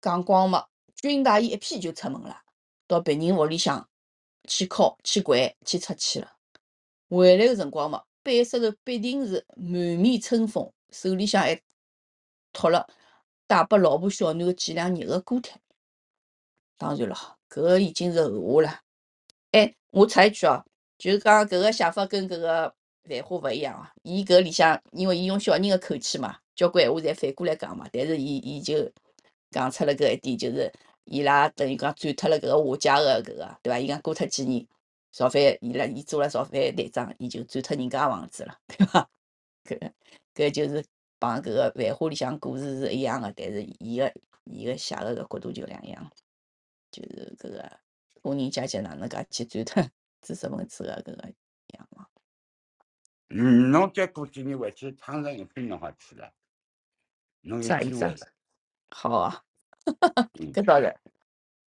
[0.01, 0.67] 讲光嘛，
[1.01, 2.43] 军大衣一披就出门了，
[2.87, 3.89] 到别人屋里向
[4.49, 6.37] 去敲、去掼、去出气了。
[7.09, 11.61] 回来个辰光嘛，背石头必定是满面春风，手里向还
[12.53, 12.87] 托了
[13.47, 15.61] 带拨老婆小囡个几两热个锅贴。
[16.77, 18.81] 当然了，搿已经是后话了。
[19.53, 20.65] 哎，我插一句哦，
[20.99, 23.93] 就是讲搿个写法跟搿个繁花勿一样啊。
[24.03, 27.89] 伊搿里向，因为伊用小人个口气嘛，交关闲话侪反过来讲嘛。
[27.93, 28.91] 但是伊伊就
[29.51, 30.73] 讲出了搿一点，就是
[31.11, 33.79] 伊拉等于讲转脱了搿个华家个搿个，对伐？
[33.81, 34.65] 伊讲过脱几年
[35.11, 39.11] 造反，伊拉伊做了造反队长，伊就转脱人家房子了， 对伐？
[39.65, 39.93] 搿
[40.35, 40.85] 搿就是
[41.19, 44.13] 帮搿个繁花里向故事是一样个，但是伊个
[44.45, 46.11] 伊个写个搿角度就两样。
[46.93, 47.79] 就是搿个
[48.23, 49.91] 工人阶级哪能介去转脱
[50.23, 51.29] 知识分子个搿个
[51.75, 52.07] 样嘛？
[53.31, 56.33] 嗯，侬再过几年回去，厂城一批侬好去了，
[57.43, 58.17] 侬有机会了。
[58.91, 59.45] 好啊，
[60.53, 60.95] 搿当然。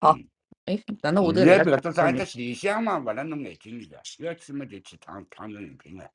[0.01, 0.29] 好嗯，
[0.67, 6.11] 哎，哪能下头现在搿只啥一只理想嘛，勿辣侬眼睛里的，要去嘛就去趟趟成人品了。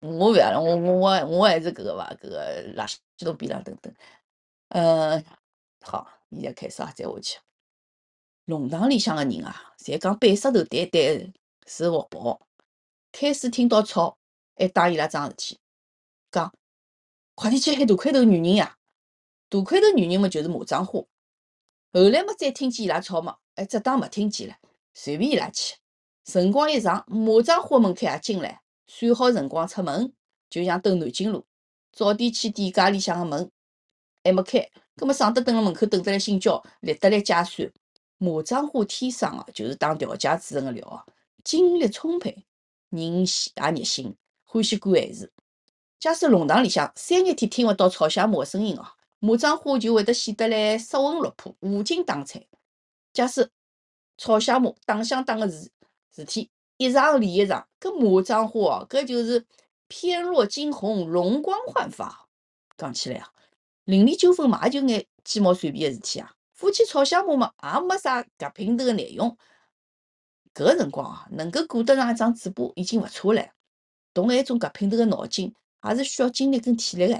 [0.00, 3.94] 我勿要了，我我我我还是搿个伐，搿个垃圾桶边浪等等。
[4.68, 5.22] 呃，
[5.80, 7.38] 好，现在开始啊，再下去。
[8.46, 11.32] 弄堂里向个人啊，侪讲板石头对对
[11.66, 12.46] 是活宝。
[13.10, 14.18] 开始听到吵，
[14.56, 15.60] 还打伊拉桩事体，
[16.30, 16.52] 讲
[17.34, 18.76] 快点去喊大块头女人呀！
[19.48, 21.00] 大块头女人嘛就是马掌花。
[21.94, 24.56] 后来嘛再听见伊拉吵嘛，哎，只当没听见了，
[24.92, 25.76] 随便伊拉去。
[26.24, 30.12] 辰光一长，马掌花门口也进来，算好辰光出门，
[30.50, 31.46] 就像登南京路，
[31.92, 33.48] 早点去店家里向个门
[34.24, 37.72] 还没开，葛末上得蹲辣门口等得来心焦，立得来解算。
[38.18, 41.06] 马掌花天生个就是当调解主任个料啊，
[41.44, 42.44] 精力充沛，
[42.88, 45.32] 人喜也热心，欢喜管闲事。
[46.00, 48.84] 假使弄堂里向三日天听勿到吵相骂个声音哦，
[49.24, 52.46] 马掌花就会得显得来失魂落魄、无精打采。
[53.14, 53.50] 假使
[54.18, 55.72] 吵相骂、打相打个事
[56.10, 59.46] 事体一场连一场，搿马掌花哦，搿就是
[59.88, 62.28] 翩若惊鸿、容光焕发。
[62.76, 63.32] 讲起来啊，
[63.84, 66.30] 邻里纠纷嘛，也就眼鸡毛蒜皮个事体啊。
[66.52, 69.34] 夫妻吵相骂嘛，也没啥搿品头个内容。
[70.52, 73.48] 搿个辰光啊，能够顾得上一张嘴巴已经勿错唻。
[74.12, 75.54] 动埃种搿品头个脑筋，
[75.88, 77.18] 也是需要精力跟体力个。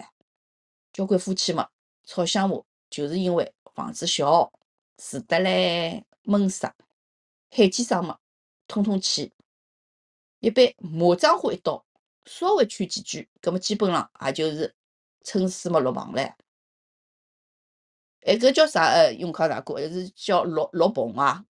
[0.92, 1.68] 交关夫妻嘛，
[2.04, 4.52] 吵相骂就是因为房子小，
[4.96, 6.74] 住得来闷塞，
[7.50, 8.18] 海基生嘛，
[8.66, 9.32] 通通气。
[10.40, 11.84] 一般马掌花一到，
[12.26, 14.74] 稍微劝几句，葛末基本上也就是
[15.22, 16.34] 趁水嘛落旁唻。
[18.20, 18.84] 哎，搿叫啥？
[18.84, 21.44] 呃，永康大哥，是叫落落棚啊？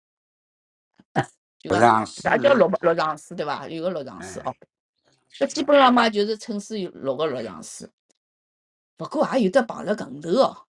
[1.59, 3.67] 就落讲上水啥叫落落上水对伐？
[3.67, 4.55] 有个落上水哎哦。
[5.37, 7.89] 搿基本上嘛，就是趁水落个落上水。
[8.97, 10.67] 勿过也有得碰着梗头哦。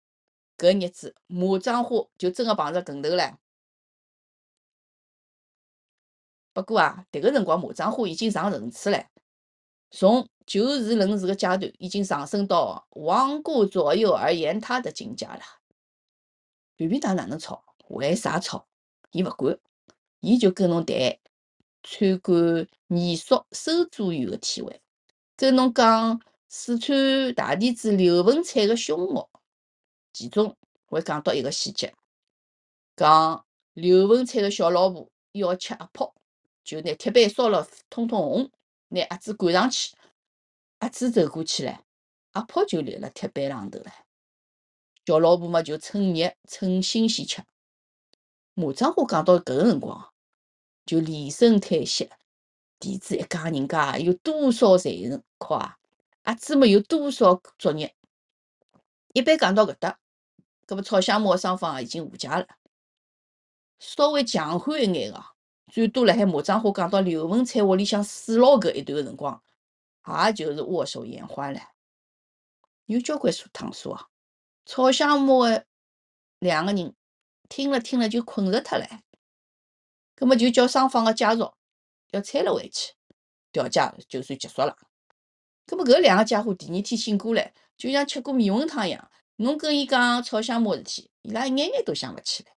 [0.58, 3.37] 搿日子马掌花就真个碰着梗头唻。
[6.52, 9.06] 不过啊，迭个辰光马掌花已经上层次唻，
[9.90, 15.40] 从就事论事个阶段，已经上升到罔顾左右而言他的境界了。
[16.76, 18.66] 随便㑚哪能吵，为啥吵，
[19.12, 19.58] 伊勿管，
[20.20, 21.18] 伊就跟侬谈
[21.82, 24.82] 参观艺术收租员个体会，
[25.37, 26.20] 跟侬讲
[26.54, 29.30] 四川大弟子刘文彩个凶恶，
[30.12, 31.94] 其中会讲到一个细节，
[32.94, 36.14] 讲刘文彩个小老婆要吃鸭泡，
[36.62, 38.50] 就拿铁板烧了通通红，
[38.88, 39.96] 拿鸭子赶上去，
[40.80, 41.82] 鸭子走过去了，
[42.34, 43.90] 鸭泡就立辣铁板上头了。
[45.06, 47.42] 小老婆嘛就趁热趁新鲜吃。
[48.52, 50.12] 马掌花讲到搿个辰光，
[50.84, 52.10] 就连声叹息：
[52.78, 55.78] 弟子一家人家有多少才能靠啊？
[56.24, 57.96] 鸭子么有多少作业？
[59.12, 59.98] 一般讲到搿搭，
[60.66, 62.46] 搿么吵相骂个双方啊已经和解了。
[63.80, 65.24] 稍微强悍一眼个，
[65.66, 69.42] 最多辣海马掌花讲到刘文彩屋里向水老搿一段个辰光，
[70.26, 71.61] 也就是握手言欢唻。
[72.87, 74.08] 有交关数趟数啊。
[74.64, 75.66] 吵相骂个
[76.38, 76.94] 两个人
[77.48, 79.00] 听了听了就困着脱唻，
[80.14, 81.52] 葛末就叫双方个家属
[82.12, 82.94] 要搀了回去，
[83.50, 84.76] 调解就算结束了。
[85.66, 92.53] 葛末搿两个家伙第二天醒过来，就像吃过迷魂汤一样，侬跟伊讲吵相骂事体，伊拉一眼眼都想勿起来。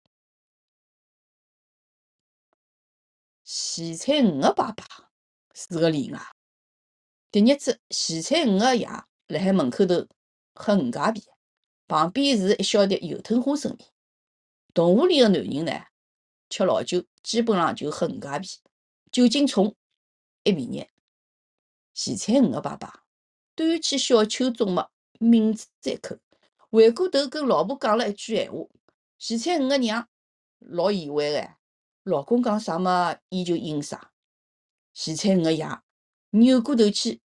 [3.43, 4.85] 徐彩五个爸爸
[5.53, 6.19] 是个例外。
[7.31, 10.07] 迭日子，徐彩五个爷辣海门口头
[10.55, 11.23] 喝五家皮。
[11.85, 13.85] 旁边是一小碟油吞花生米。
[14.73, 15.85] 同屋里个男人呢，
[16.49, 18.59] 吃老酒，基本上就喝五家皮，
[19.11, 19.75] 酒精冲，
[20.43, 20.87] 一皮热。
[21.93, 23.03] 徐彩五个爸爸
[23.55, 26.17] 端起小酒盅嘛，抿住一口，
[26.71, 28.67] 回过头跟老婆讲了一句闲话。
[29.17, 30.07] 徐彩五个娘
[30.59, 31.49] 老意外个，
[32.03, 34.11] 老公讲啥么，伊就应啥。
[34.93, 35.65] 徐彩五个爷
[36.31, 37.21] 扭过头去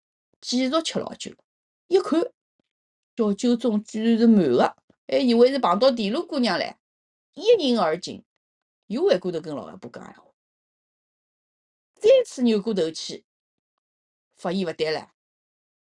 [0.41, 1.33] 继续吃老酒，
[1.89, 2.33] 一看。
[3.15, 6.77] 小酒盅居然是满个，还以为是碰到田螺姑娘唻，
[7.35, 8.25] 一饮而尽，
[8.87, 10.25] 又回过头跟老婆讲闲话，
[11.95, 13.25] 再次扭过头去，
[14.43, 15.07] 发现勿对唻，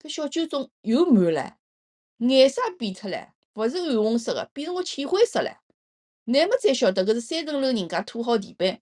[0.01, 1.55] 搿小酒盅又满唻，
[2.19, 5.57] 颜色变脱唻，勿是暗红色个，变成个浅灰色唻。
[6.27, 8.81] 乃末才晓得搿是三层楼人家拖好地板，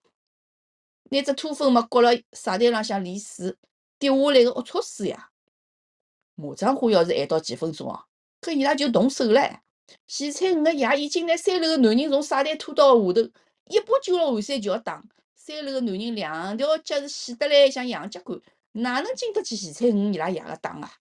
[1.04, 3.56] 拿只拖粪嘛搁辣沙台浪向沥水，
[3.98, 5.30] 滴下来个龌龊水呀。
[6.35, 8.04] 马掌花要是晚到几分钟哦。
[8.42, 9.61] 搿伊拉就动手唻。
[10.06, 13.20] 徐彩五个爷已经拿三楼个男人从沙台拖到下头，
[13.68, 15.02] 一把揪牢寒山就要打。
[15.35, 18.40] 三楼个男人两条脚是细得来像洋脚杆，
[18.72, 20.94] 哪能经得起徐彩五伊拉爷个打啊？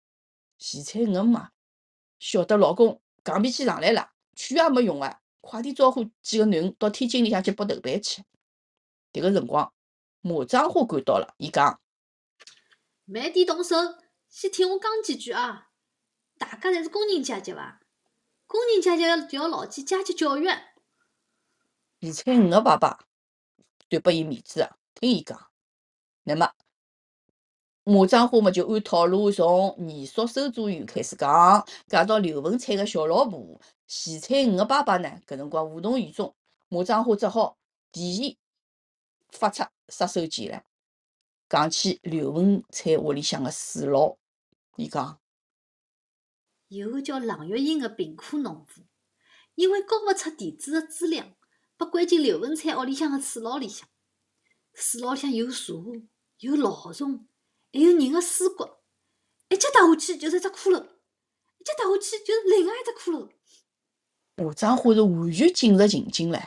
[0.57, 1.51] 徐彩五嘛，
[2.19, 8.23] 晓得老公戆脾气上来了，劝也没用啊，快点招呼几个囡恩到天井里向去剥豆瓣去。
[9.13, 9.73] 迭个辰光，
[10.21, 11.81] 马章花赶到了，伊讲：
[13.05, 13.75] 慢点动手，
[14.29, 15.69] 先听我讲几句啊！
[16.37, 17.81] 大家侪是工人阶级伐？
[18.47, 20.47] 工人阶级要要牢记阶级教育。
[21.99, 23.05] 李彩五个爸爸
[23.89, 25.49] 断拨伊面子啊，听伊讲。
[26.23, 26.51] 那么
[27.83, 36.35] 马章花嘛就按套路从二叔收租员开始讲，讲到刘文彩个小老婆徐彩云个爸爸呢，搿辰光无动于衷。
[36.69, 37.57] 马章花只好
[37.91, 38.37] 提前
[39.31, 40.61] 发出杀手锏了，
[41.49, 44.15] 讲起刘文彩屋里向个水牢。
[44.75, 45.19] 伊讲。
[46.67, 48.83] 有个叫郎月英个贫苦农妇，
[49.55, 51.33] 因为交勿出地主个资粮，
[51.77, 53.89] 被关进刘文彩屋里向个水牢里向。
[54.75, 55.73] 水牢里向有蛇，
[56.37, 57.27] 有老虫，
[57.71, 58.67] 还有人个尸骨。
[59.49, 63.29] 一脚踏下去就是一只骷髅，一脚踏下去就是另外一只骷髅。
[64.37, 66.41] 马章花是完全进入情境唻，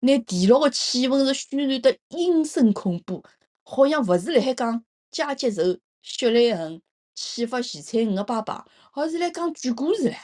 [0.00, 3.22] 拿地牢个气氛是渲染得阴森恐怖，
[3.62, 6.82] 好像勿是辣海讲阶级仇、血泪痕。
[7.14, 10.16] 启发徐彩云个爸爸，而是辣讲鬼故事唻。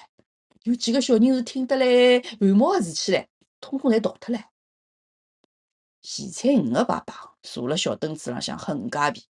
[0.64, 3.26] 有几个小人是听得来汗毛竖起来，
[3.60, 4.44] 通通侪逃脱唻。
[6.02, 9.24] 徐彩云个爸爸坐辣小凳子浪向喝五加皮，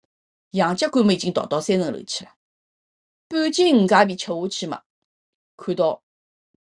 [0.51, 2.31] 杨家官们已经逃到三层楼去了。
[3.27, 4.83] 半斤五加皮吃下去嘛，
[5.55, 6.03] 看到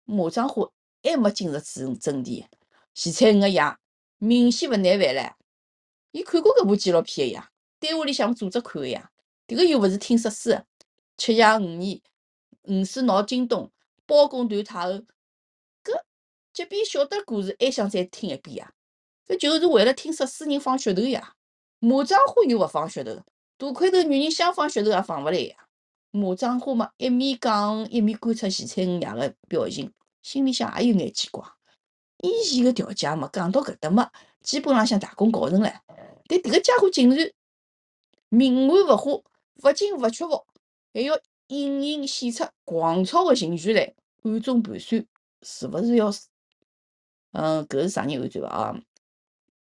[0.06, 0.72] 马章花
[1.04, 2.46] 还没进入主阵地，
[2.94, 3.62] 徐彩云个爷
[4.18, 5.34] 明显勿耐烦唻。
[6.12, 9.12] 伊看过搿部纪录片个呀，单位里向组织看个呀，
[9.48, 10.66] 迭个又勿是听说书个。
[11.16, 12.02] 七爷五年，
[12.64, 13.72] 五岁闹惊动，
[14.06, 14.94] 包公断太后，
[15.84, 16.02] 搿
[16.54, 18.74] 即便晓得故事，还想再听一遍呀？
[19.28, 21.36] 搿就是为了听说书人放噱头呀！
[21.80, 23.24] 马章花又勿放噱头，
[23.58, 25.56] 大块头女人想放噱头也放勿来呀！
[26.12, 29.92] 马章花嘛，一面讲一面观察徐彩云爷个表情，
[30.22, 31.44] 心里向也有眼奇怪。
[32.20, 35.74] 以前个调解嘛，讲到搿搭嘛，基本浪向大功告成了，
[36.28, 37.32] 但迭个家伙竟然
[38.30, 39.12] 冥顽勿化，
[39.64, 40.46] 勿惊勿屈服。
[40.94, 43.94] 还要隐隐显出狂躁个情绪来，
[44.24, 45.06] 暗中盘算
[45.42, 46.12] 是勿是要，
[47.32, 48.80] 嗯，搿是啥人暗算啊？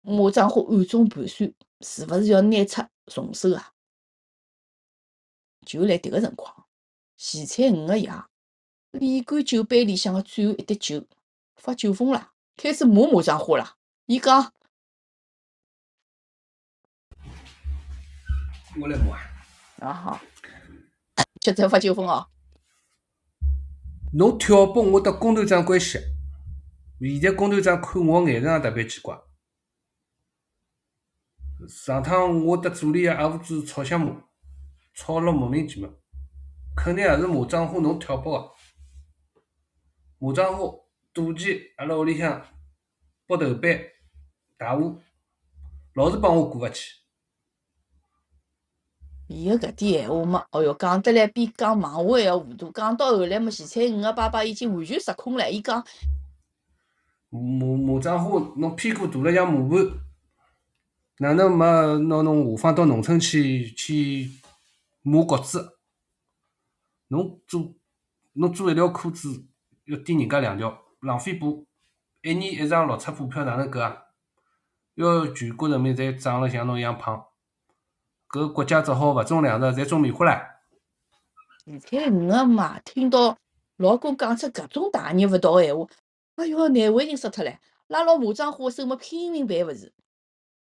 [0.02, 3.72] 马章花暗中盘算是勿是要拿出重手啊？
[5.68, 6.64] 就辣迭个辰光，
[7.18, 8.10] 前菜五个爷
[8.92, 11.04] 理干酒杯里向个最后一滴酒，
[11.56, 13.76] 发酒疯了，开始骂马章花了。
[14.06, 14.54] 伊讲
[18.80, 20.18] ：“我来骂啊好。”
[21.42, 22.26] 吃才发酒疯哦！
[24.14, 25.98] 侬挑拨我搭工头长关系，
[26.98, 29.20] 现在工头长看我眼神也特别奇怪。
[31.68, 34.27] 上趟我搭组里个阿五子吵相骂，
[34.98, 35.88] 吵了莫名其妙，
[36.74, 38.52] 肯定也是马章花侬挑拨个。
[40.18, 40.64] 马章花
[41.14, 42.44] 妒忌阿拉屋里向
[43.28, 43.80] 剥豆瓣
[44.56, 45.00] 大户，
[45.94, 46.96] 老是帮我过勿去。
[49.28, 52.68] 伊个搿点闲话嘛，哦哟，讲得来比讲忙话还要糊涂。
[52.72, 55.48] 讲到后来嘛，徐彩五个爸爸已经完全失控了。
[55.48, 55.86] 伊讲：
[57.30, 57.40] 马
[57.76, 60.00] 马章花，侬屁股大了像磨盘，
[61.18, 61.64] 哪能没
[62.08, 64.28] 拿侬下放到农村去去
[65.08, 65.78] 磨谷子？
[67.08, 67.74] 侬做
[68.34, 69.46] 侬做一条裤子
[69.86, 71.66] 要顶人家两条，浪费布，
[72.20, 73.96] 一年一场六出布票哪能够啊？
[74.94, 77.24] 要全国人民侪长了像侬一样胖。
[78.28, 80.46] 搿国家只好勿种粮食，侪种棉花唻。
[81.64, 83.38] 徐彩云个妈听到
[83.78, 85.86] 老公讲出搿种大逆勿道个闲话，
[86.34, 89.94] 哎哟，难为情死脱唻，拉牢马章花手嘛拼命办勿是。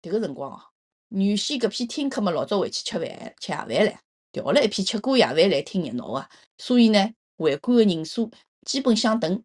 [0.00, 0.62] 迭个辰光哦，
[1.11, 3.96] 原先搿批听客嘛老早回去吃饭吃夜饭唻，
[4.32, 8.30] 调了一批吃过夜饭来听热闹个，所以呢，围观个人数
[8.64, 9.42] 基本相等。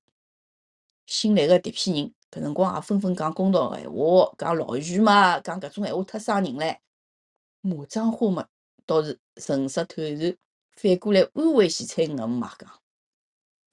[1.06, 6.78] 新来个迭批人搿辰光也纷纷讲公道个闲话，讲老徐嘛，讲搿种闲话太伤人唻。
[7.62, 8.48] 马章花嘛，
[8.86, 10.36] 倒是神色坦然，
[10.74, 12.82] 反过来安慰徐彩云个姆妈讲：“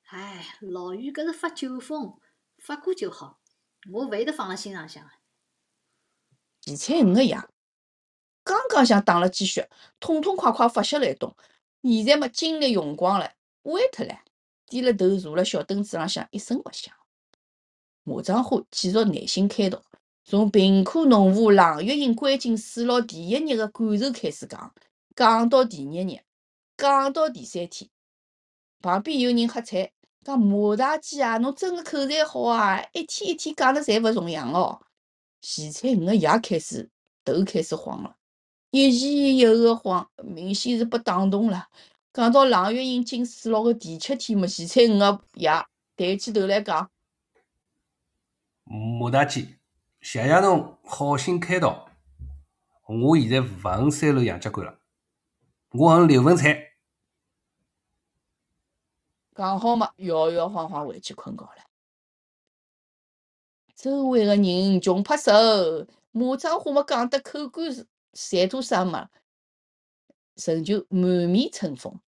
[0.08, 2.18] 哎，老余搿是发酒疯，
[2.58, 3.40] 发过就好，
[3.90, 5.10] 我勿会得放辣心上向个。”
[6.64, 7.36] 徐彩云个爷
[8.44, 9.68] 刚刚想打了鸡血，
[10.00, 11.34] 痛痛快快发泄了一通，
[11.82, 13.32] 现在嘛精力用光了，
[13.62, 14.18] 歪脱了，
[14.66, 16.94] 低了头坐辣小凳子浪向，一声勿响。
[18.04, 19.82] 马章花继续耐心开导。
[20.24, 24.72] 从贫苦农妇郎月英关进水牢第一日个感受开始讲，
[25.16, 26.20] 讲到第二日，
[26.76, 27.90] 讲到第三天，
[28.80, 29.92] 旁边有人喝彩，
[30.24, 34.80] 讲马大姐啊，侬真个口才好啊，一天一天讲了侪勿重样哦。
[35.40, 36.88] 徐彩云个爷开始
[37.24, 38.16] 头开始晃了，
[38.72, 41.68] 一前一后个晃，明显是被打动了。
[42.10, 45.50] 讲到郎月英进水牢个第七天嘛，徐彩五个爷
[45.94, 46.90] 抬起头来讲。
[48.64, 49.58] 马大姐，
[50.00, 51.86] 谢谢侬好心开导。
[52.86, 54.78] 我现在勿恨三楼杨家馆了，
[55.72, 56.72] 我恨刘文彩。
[59.34, 61.62] 讲好嘛，摇摇晃晃回去困觉了。
[63.76, 65.30] 周围个人穷拍手，
[66.10, 67.70] 马庄花嘛讲得口干
[68.12, 69.08] 馋肚生嘛，
[70.34, 72.00] 仍旧满面春风。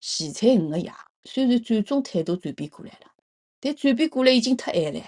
[0.00, 0.92] 前菜五个爷
[1.24, 3.12] 虽然最终态度转变过来了，
[3.60, 5.04] 但转变过来已经太晚了，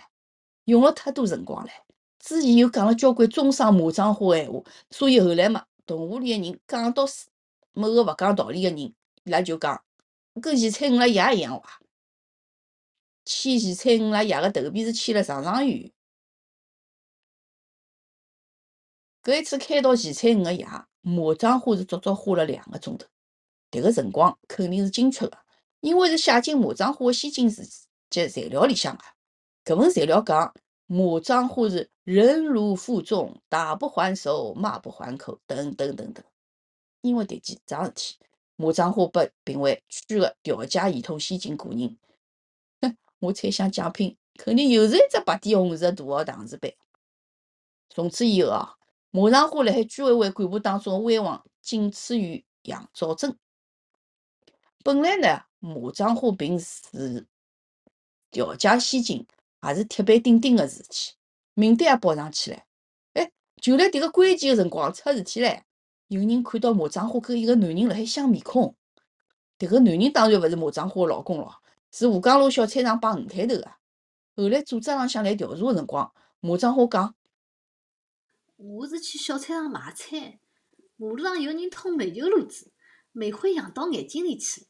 [0.65, 1.71] 用了太多辰光了。
[2.19, 7.05] 之前又讲了交关中伤马庄花个闲话，所以后来嘛，同屋里个人讲到
[7.73, 8.95] 某个勿讲道理个人，伊
[9.25, 9.83] 拉就讲
[10.43, 11.69] 跟前菜五拉爷一样坏。
[13.25, 15.91] 牵前菜五拉爷个头皮是牵了长长远
[19.23, 20.67] 搿一次开到前菜五个夜，
[21.03, 23.07] 马庄花是足足花了两个钟头。
[23.71, 25.39] 迭个辰光肯定是精确个，
[25.81, 27.65] 因为是写进马庄花个先进事
[28.09, 29.05] 迹材料里向个。
[29.65, 30.53] 搿份材料讲，
[30.87, 36.25] 马庄花是忍辱负重，打不还手，骂不还口，等等等等。
[37.03, 38.17] 因为迭件桩事体，
[38.57, 41.97] 马庄花被评为区个调解系统先进个人。
[42.81, 46.05] 哼，我猜想奖品肯定又是一只白底红字个大
[46.37, 46.77] 号搪瓷杯。
[47.89, 48.69] 从此以后哦，
[49.11, 53.37] 马庄花辣海居委会干部当中个威望仅次于杨兆珍。
[54.85, 57.27] 本来呢，马庄花评是
[58.31, 59.27] 调解先进，
[59.67, 61.13] 也是铁板钉钉个事体，
[61.55, 62.59] 名单也报上去了。
[63.15, 63.31] 哎，
[63.61, 65.61] 就辣迭个关键个辰光出事体唻！
[66.07, 68.75] 有人看到马庄花跟一个男人辣海相面孔，
[69.59, 71.57] 迭个男人当然勿是马庄花个老公咯，
[71.91, 73.69] 是吴江路小菜场摆鱼摊头个。
[74.37, 77.15] 后来组织浪向来调查个辰光，马庄花讲
[78.63, 80.39] ：“我是去小菜场买菜，
[80.97, 82.75] 马路上有人捅煤球炉子，
[83.11, 84.67] 煤灰扬到眼睛里去。”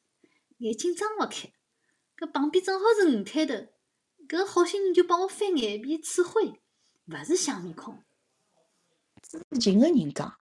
[0.58, 1.52] 眼睛睁勿开，
[2.16, 3.54] 搿旁边正好是鱼摊头，
[4.28, 6.62] 搿好心人就帮我翻眼皮吹灰，
[7.06, 8.04] 勿是相面孔。
[9.22, 10.38] 知情个人讲，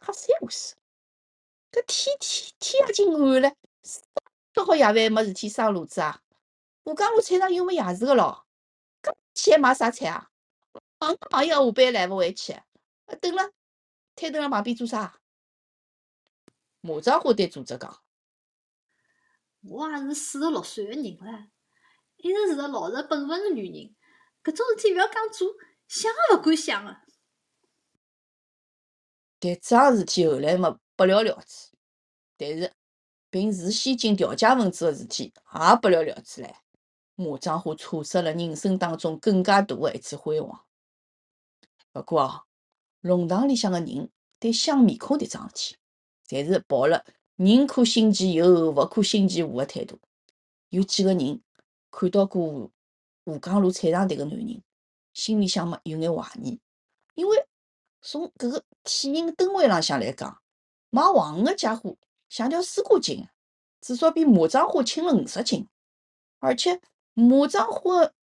[0.00, 0.76] 吓三胡死。
[1.72, 3.52] 搿天天天也经暗了，
[4.52, 6.22] 刚好夜饭没事体生炉子啊。
[6.84, 8.46] 吴江路菜场又没夜市个咯，
[9.02, 10.30] 搿天买啥菜啊？
[10.98, 12.54] 忙忙一个下班来勿回去，
[13.14, 13.52] 等了
[14.14, 15.20] 摊头浪旁边做啥？
[16.80, 18.02] 马庄花对组织讲。
[19.62, 21.48] 我也是四十六岁个人了，
[22.16, 23.94] 一直是个老实本分个女人。
[24.44, 25.48] 搿种事体勿要讲做，
[25.88, 26.96] 想也勿敢想个。
[29.40, 31.76] 迭桩事体后来嘛不了了之，
[32.36, 32.72] 但是
[33.28, 36.54] 凭事先进调解分子个事体也不了了之唻。
[37.16, 40.64] 马庄花错失了人生当中更加大个一次辉煌。
[41.90, 42.45] 不过哦，
[43.00, 45.76] 弄堂里向个人对镶面孔迭桩事
[46.24, 47.04] 体，侪是抱了。
[47.36, 49.98] 宁可信其有，勿可信其无个态度。
[50.70, 51.40] 有几个人
[51.90, 52.70] 看到过
[53.24, 54.62] 吴江路菜场迭个男人，
[55.12, 56.58] 心里向嘛有眼怀疑，
[57.14, 57.46] 因为
[58.00, 60.40] 从搿个体型吨位浪向来讲，
[60.90, 61.96] 卖黄鱼个家伙
[62.28, 63.28] 像条丝瓜精，
[63.80, 65.68] 至少比马庄花轻了五十斤。
[66.38, 66.80] 而且
[67.14, 68.14] 马庄花个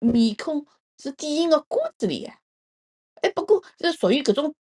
[0.00, 0.66] 面孔
[0.98, 2.38] 是典型个瓜子脸，
[3.22, 4.54] 哎，不过是属于搿种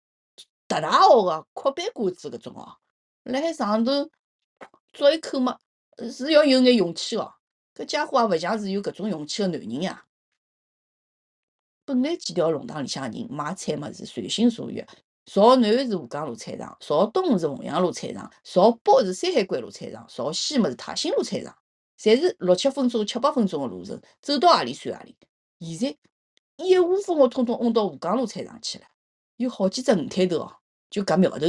[0.67, 2.77] 特大号个阔板瓜子搿种哦。
[3.23, 4.09] 辣海上头
[4.93, 5.59] 啄一口嘛，
[6.11, 7.33] 是要有眼勇气哦。
[7.75, 10.05] 搿家伙也勿像是有搿种勇气个男人呀。
[11.83, 14.85] 本来几条弄堂里向人买菜嘛是随心所欲，
[15.25, 21.57] 朝南是吴江路菜场，朝东是凤阳路菜场，朝北是山海关路菜场，朝西么是泰兴路菜场，
[21.99, 25.17] 侪是六七分钟、七八分钟个路程，走到何里算何里。
[25.59, 25.97] 现在
[26.65, 28.85] 一窝蜂个统统拥到吴江路菜场去了，
[29.37, 30.57] 有好几只鱼摊头哦，
[30.89, 31.47] 就搿苗头。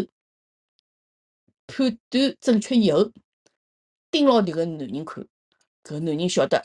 [1.67, 3.11] 判断正确以后，
[4.11, 5.27] 盯牢迭个男人看，
[5.83, 6.65] 搿男人晓得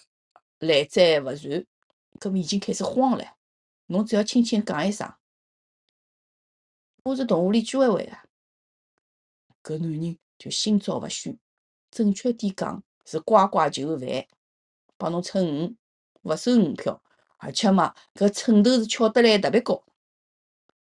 [0.59, 1.65] 来者勿善，
[2.19, 3.23] 搿么已经开始慌了。
[3.87, 5.13] 侬只要轻轻讲一声，
[7.03, 8.05] 我是同屋里居委会
[9.63, 11.39] 个，搿男人就心照勿宣。
[11.89, 14.27] 正确点讲是乖乖就范，
[14.97, 15.77] 帮侬称鱼，
[16.23, 17.01] 勿收鱼票，
[17.38, 19.83] 而且嘛，搿秤头是翘得来特别高。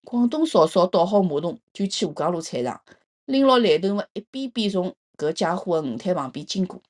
[0.04, 2.82] 广东嫂嫂倒好马桶就去吴江路菜场。
[3.26, 6.82] 拎牢篮头嘛，一遍遍从搿家伙个鱼摊旁边经过，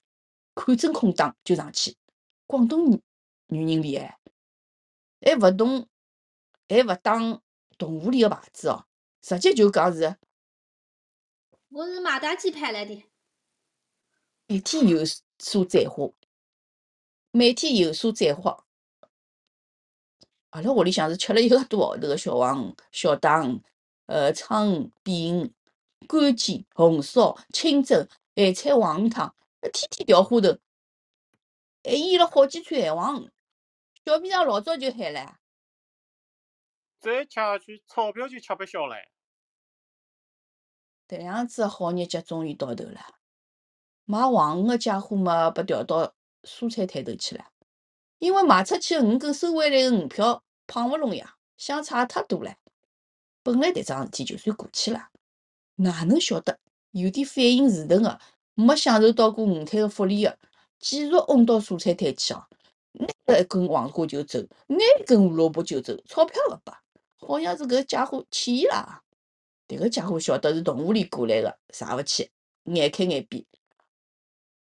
[0.55, 1.97] 看准空档就上去。
[2.47, 3.03] 广东女
[3.49, 4.19] 女人厉害，
[5.21, 5.89] 还勿动，
[6.69, 7.19] 还勿打
[7.77, 8.87] 动物里个牌子哦，
[9.21, 10.17] 直接就讲是。
[11.71, 13.03] 我是马大姐派来的。
[14.47, 15.01] 每天有
[15.39, 16.15] 所斩获，
[17.33, 18.65] 每天有所在花。
[20.51, 23.61] 阿拉屋里向是吃了一个多号头个小黄鱼、小大鱼、
[24.07, 25.53] 呃鲳鱼、扁鱼。
[26.07, 30.57] 干煎、红烧、清蒸、咸菜黄鱼汤，天天调花头，
[31.83, 33.31] 还腌了好几串咸黄鱼。
[34.07, 35.39] 小皮匠老早就喊了，
[37.01, 38.95] 再吃下去，钞票就吃不消了。
[41.09, 43.01] 迭样子的好日节终于到头了。
[44.05, 47.45] 卖黄鱼个家伙嘛，被调到蔬菜摊头去了。
[48.19, 52.55] 因为卖出去个鱼跟收回来个鱼票胖勿拢呀，相差太多了。
[53.43, 55.09] 本来迭桩事体就算过去了，
[55.77, 56.59] 哪能晓得
[56.91, 58.21] 有点反应迟钝个，
[58.55, 60.39] 没享受到过鱼摊个福利个，
[60.81, 62.45] 继续拥到蔬菜摊去哦，
[62.93, 66.75] 拿了一根黄瓜就走，拿一根胡萝卜就走，钞票勿拨，
[67.27, 69.03] 好像是搿家伙欠伊拉。
[69.69, 72.31] 迭个家伙晓得是动物里过来个，上勿起，
[72.65, 73.47] 眼开眼闭。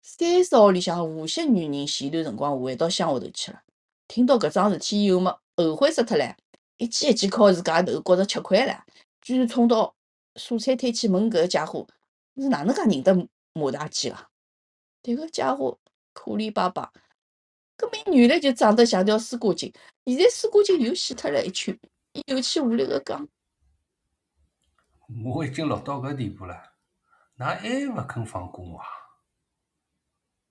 [0.02, 3.62] 三十号里向无锡女人前段辰光回到乡下头去了，
[4.06, 6.34] 听到搿桩事体以后嘛，后悔死脱唻，
[6.78, 8.84] 一记一记敲自家头，觉着吃亏了，
[9.20, 9.94] 居然冲到
[10.34, 11.86] 蔬菜摊去问搿个家伙
[12.36, 14.16] 是哪能介认得马大姐个？
[15.02, 15.78] 迭个家伙
[16.12, 16.90] 可怜巴巴，
[17.76, 19.72] 搿命原来就长得像条丝瓜精，
[20.06, 21.78] 现在丝瓜精又死脱了一圈，
[22.12, 23.28] 伊有气无力个讲。
[25.24, 26.54] 我已经落到搿地步了，
[27.38, 28.86] 㑚还勿肯放过我啊？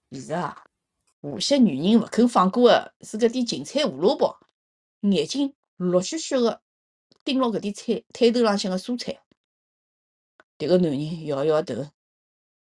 [0.09, 0.65] 其实啊，
[1.21, 4.37] 无锡女人勿肯放过个是搿点芹菜胡萝卜，
[5.01, 6.61] 眼睛绿血血个
[7.25, 9.21] 盯牢搿点菜摊头浪向个蔬菜。
[10.57, 11.91] 迭个男人摇摇头，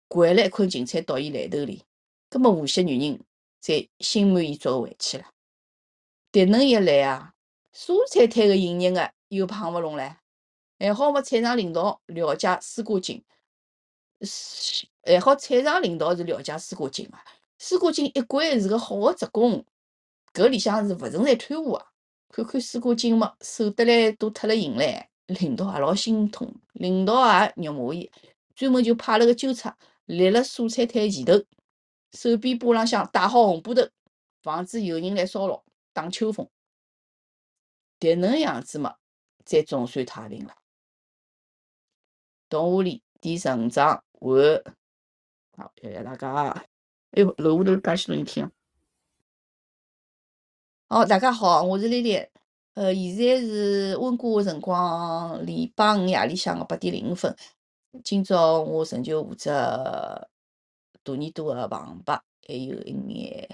[0.08, 1.84] 掼了一捆芹菜到伊篮头里，
[2.30, 3.20] 葛末无锡女人
[3.60, 5.26] 才心满意足个回去了。
[6.32, 7.34] 迭能一来啊，
[7.74, 10.18] 蔬菜摊个营业额又胖勿拢唻，
[10.78, 13.26] 还好么菜场领导了解丝瓜筋，
[14.22, 17.18] 是还好菜场领导是了解丝瓜筋个，
[17.58, 19.66] 丝瓜筋一贯是个好个职工，
[20.34, 21.86] 搿里向是勿存在贪污个。
[22.30, 28.10] 看看丝瓜筋么，瘦得来都脱了形唻，领导也老心痛，领导也肉麻伊，
[28.56, 31.34] 专门就派了个纠察立辣蔬菜摊前头，
[32.14, 33.88] 手臂把浪向带好红布头，
[34.41, 36.49] 防止有人来骚扰，打秋风。
[37.99, 38.95] 迭能样子嘛，
[39.45, 40.56] 才总算太平了。
[42.49, 44.64] 动物里第十五章完，
[45.56, 46.66] 好，谢谢大家。
[47.12, 48.51] 哎哟，楼下头介许多人听。
[50.88, 52.16] 哦，大家好，我是丽丽。
[52.74, 57.36] 呃，现在是温哥华辰光礼拜五夜里向个八点零五分。
[58.04, 59.51] 今朝我仍旧负责
[61.04, 62.16] 大耳朵个旁白，
[62.47, 63.47] 还有一眼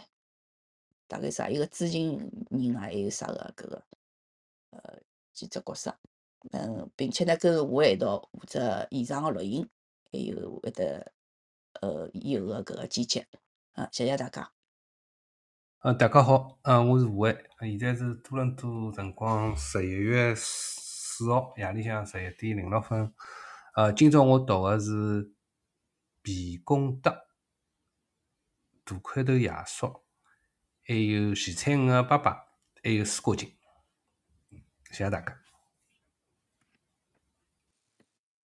[1.05, 2.17] 大概啥一个知情
[2.49, 3.83] 人啊，还有啥个搿个
[4.69, 4.81] 呃
[5.33, 5.93] 几只角色。
[6.51, 9.67] 嗯，并且呢，跟我一道负责现场个录音，
[10.09, 11.11] 还有会得
[11.81, 13.25] 呃以后个搿个剪辑。
[13.73, 14.51] 啊，谢谢大家。
[15.79, 23.13] 呃，大家好，呃，我是吴伟，现在是多伦多辰光十一月四号夜里向十一点零六分。
[23.75, 25.33] 呃，今朝我读个是
[26.21, 27.11] 皮公德、
[28.83, 30.03] 大块头爷叔，
[30.83, 32.49] 还有徐彩鱼个爸爸，
[32.83, 33.55] 还有丝瓜筋。
[34.91, 35.39] 谢谢大家。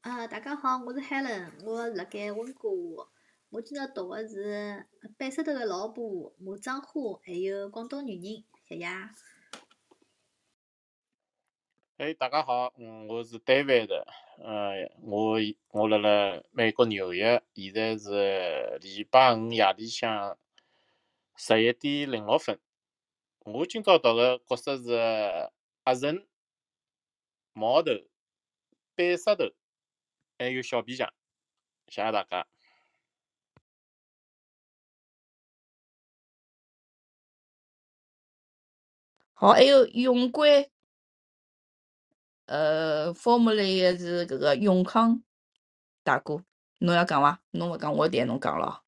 [0.02, 3.10] 啊，大家好，我是 Helen，我辣盖温哥华。
[3.50, 4.86] 我今朝读个是
[5.18, 8.86] 贝石头个老婆马章花，还有广东女人，谢谢。
[11.98, 13.90] 哎，大家好，嗯，我是 David，
[14.40, 15.38] 呃，我
[15.70, 20.38] 我辣辣美国纽约，现在是礼拜五夜里向
[21.38, 22.60] 十一点零六分。
[23.46, 24.92] 我今朝读个角色是
[25.84, 26.26] 阿成、
[27.54, 27.92] 毛头、
[28.96, 29.46] 贝石头，
[30.38, 31.14] 还有小皮匠，
[31.88, 32.46] 谢谢大家。
[39.46, 40.72] 好，还有永贵，
[42.48, 45.22] 呃，Formula 个是搿个永康
[46.04, 46.44] 大哥，
[46.80, 47.40] 侬要讲伐？
[47.52, 48.82] 侬勿讲，我代侬讲了。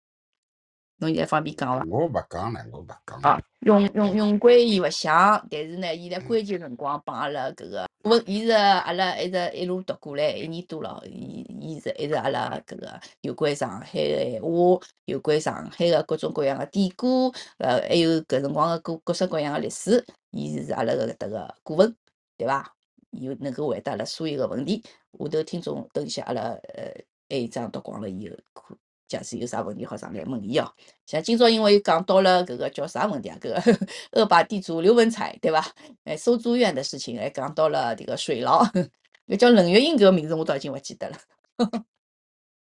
[0.96, 1.86] 侬现在方便讲伐？
[1.88, 21.96] 我勿讲了，我勿讲啊了。，永永永贵伊勿想，但是呢，伊在关键辰光帮阿拉搿个，问伊是阿拉一直一路读过来一年多了，伊伊是一直阿拉搿个有关上海的闲话，有关上海的各种各样的典故，呃，还有搿辰光的各各式各样的历史，伊是阿拉搿搭个顾问，
[22.38, 22.74] 对伐？
[23.12, 24.84] 有能够回答了所有个问题。
[25.18, 26.42] 下头听众等一下阿拉
[26.76, 26.94] 呃
[27.30, 28.78] 下一章读光了以后，可
[29.08, 30.72] 假使有啥问题好上来问伊哦。
[31.06, 33.38] 像今朝因为讲到了搿个叫啥问题啊？
[33.42, 33.78] 搿个
[34.22, 35.66] 恶霸地主刘文彩，对伐？
[36.04, 38.64] 哎，收租院的事情，还讲到了迭个水牢，
[39.28, 41.18] 搿叫冷月英搿个名字我倒已经勿记得了。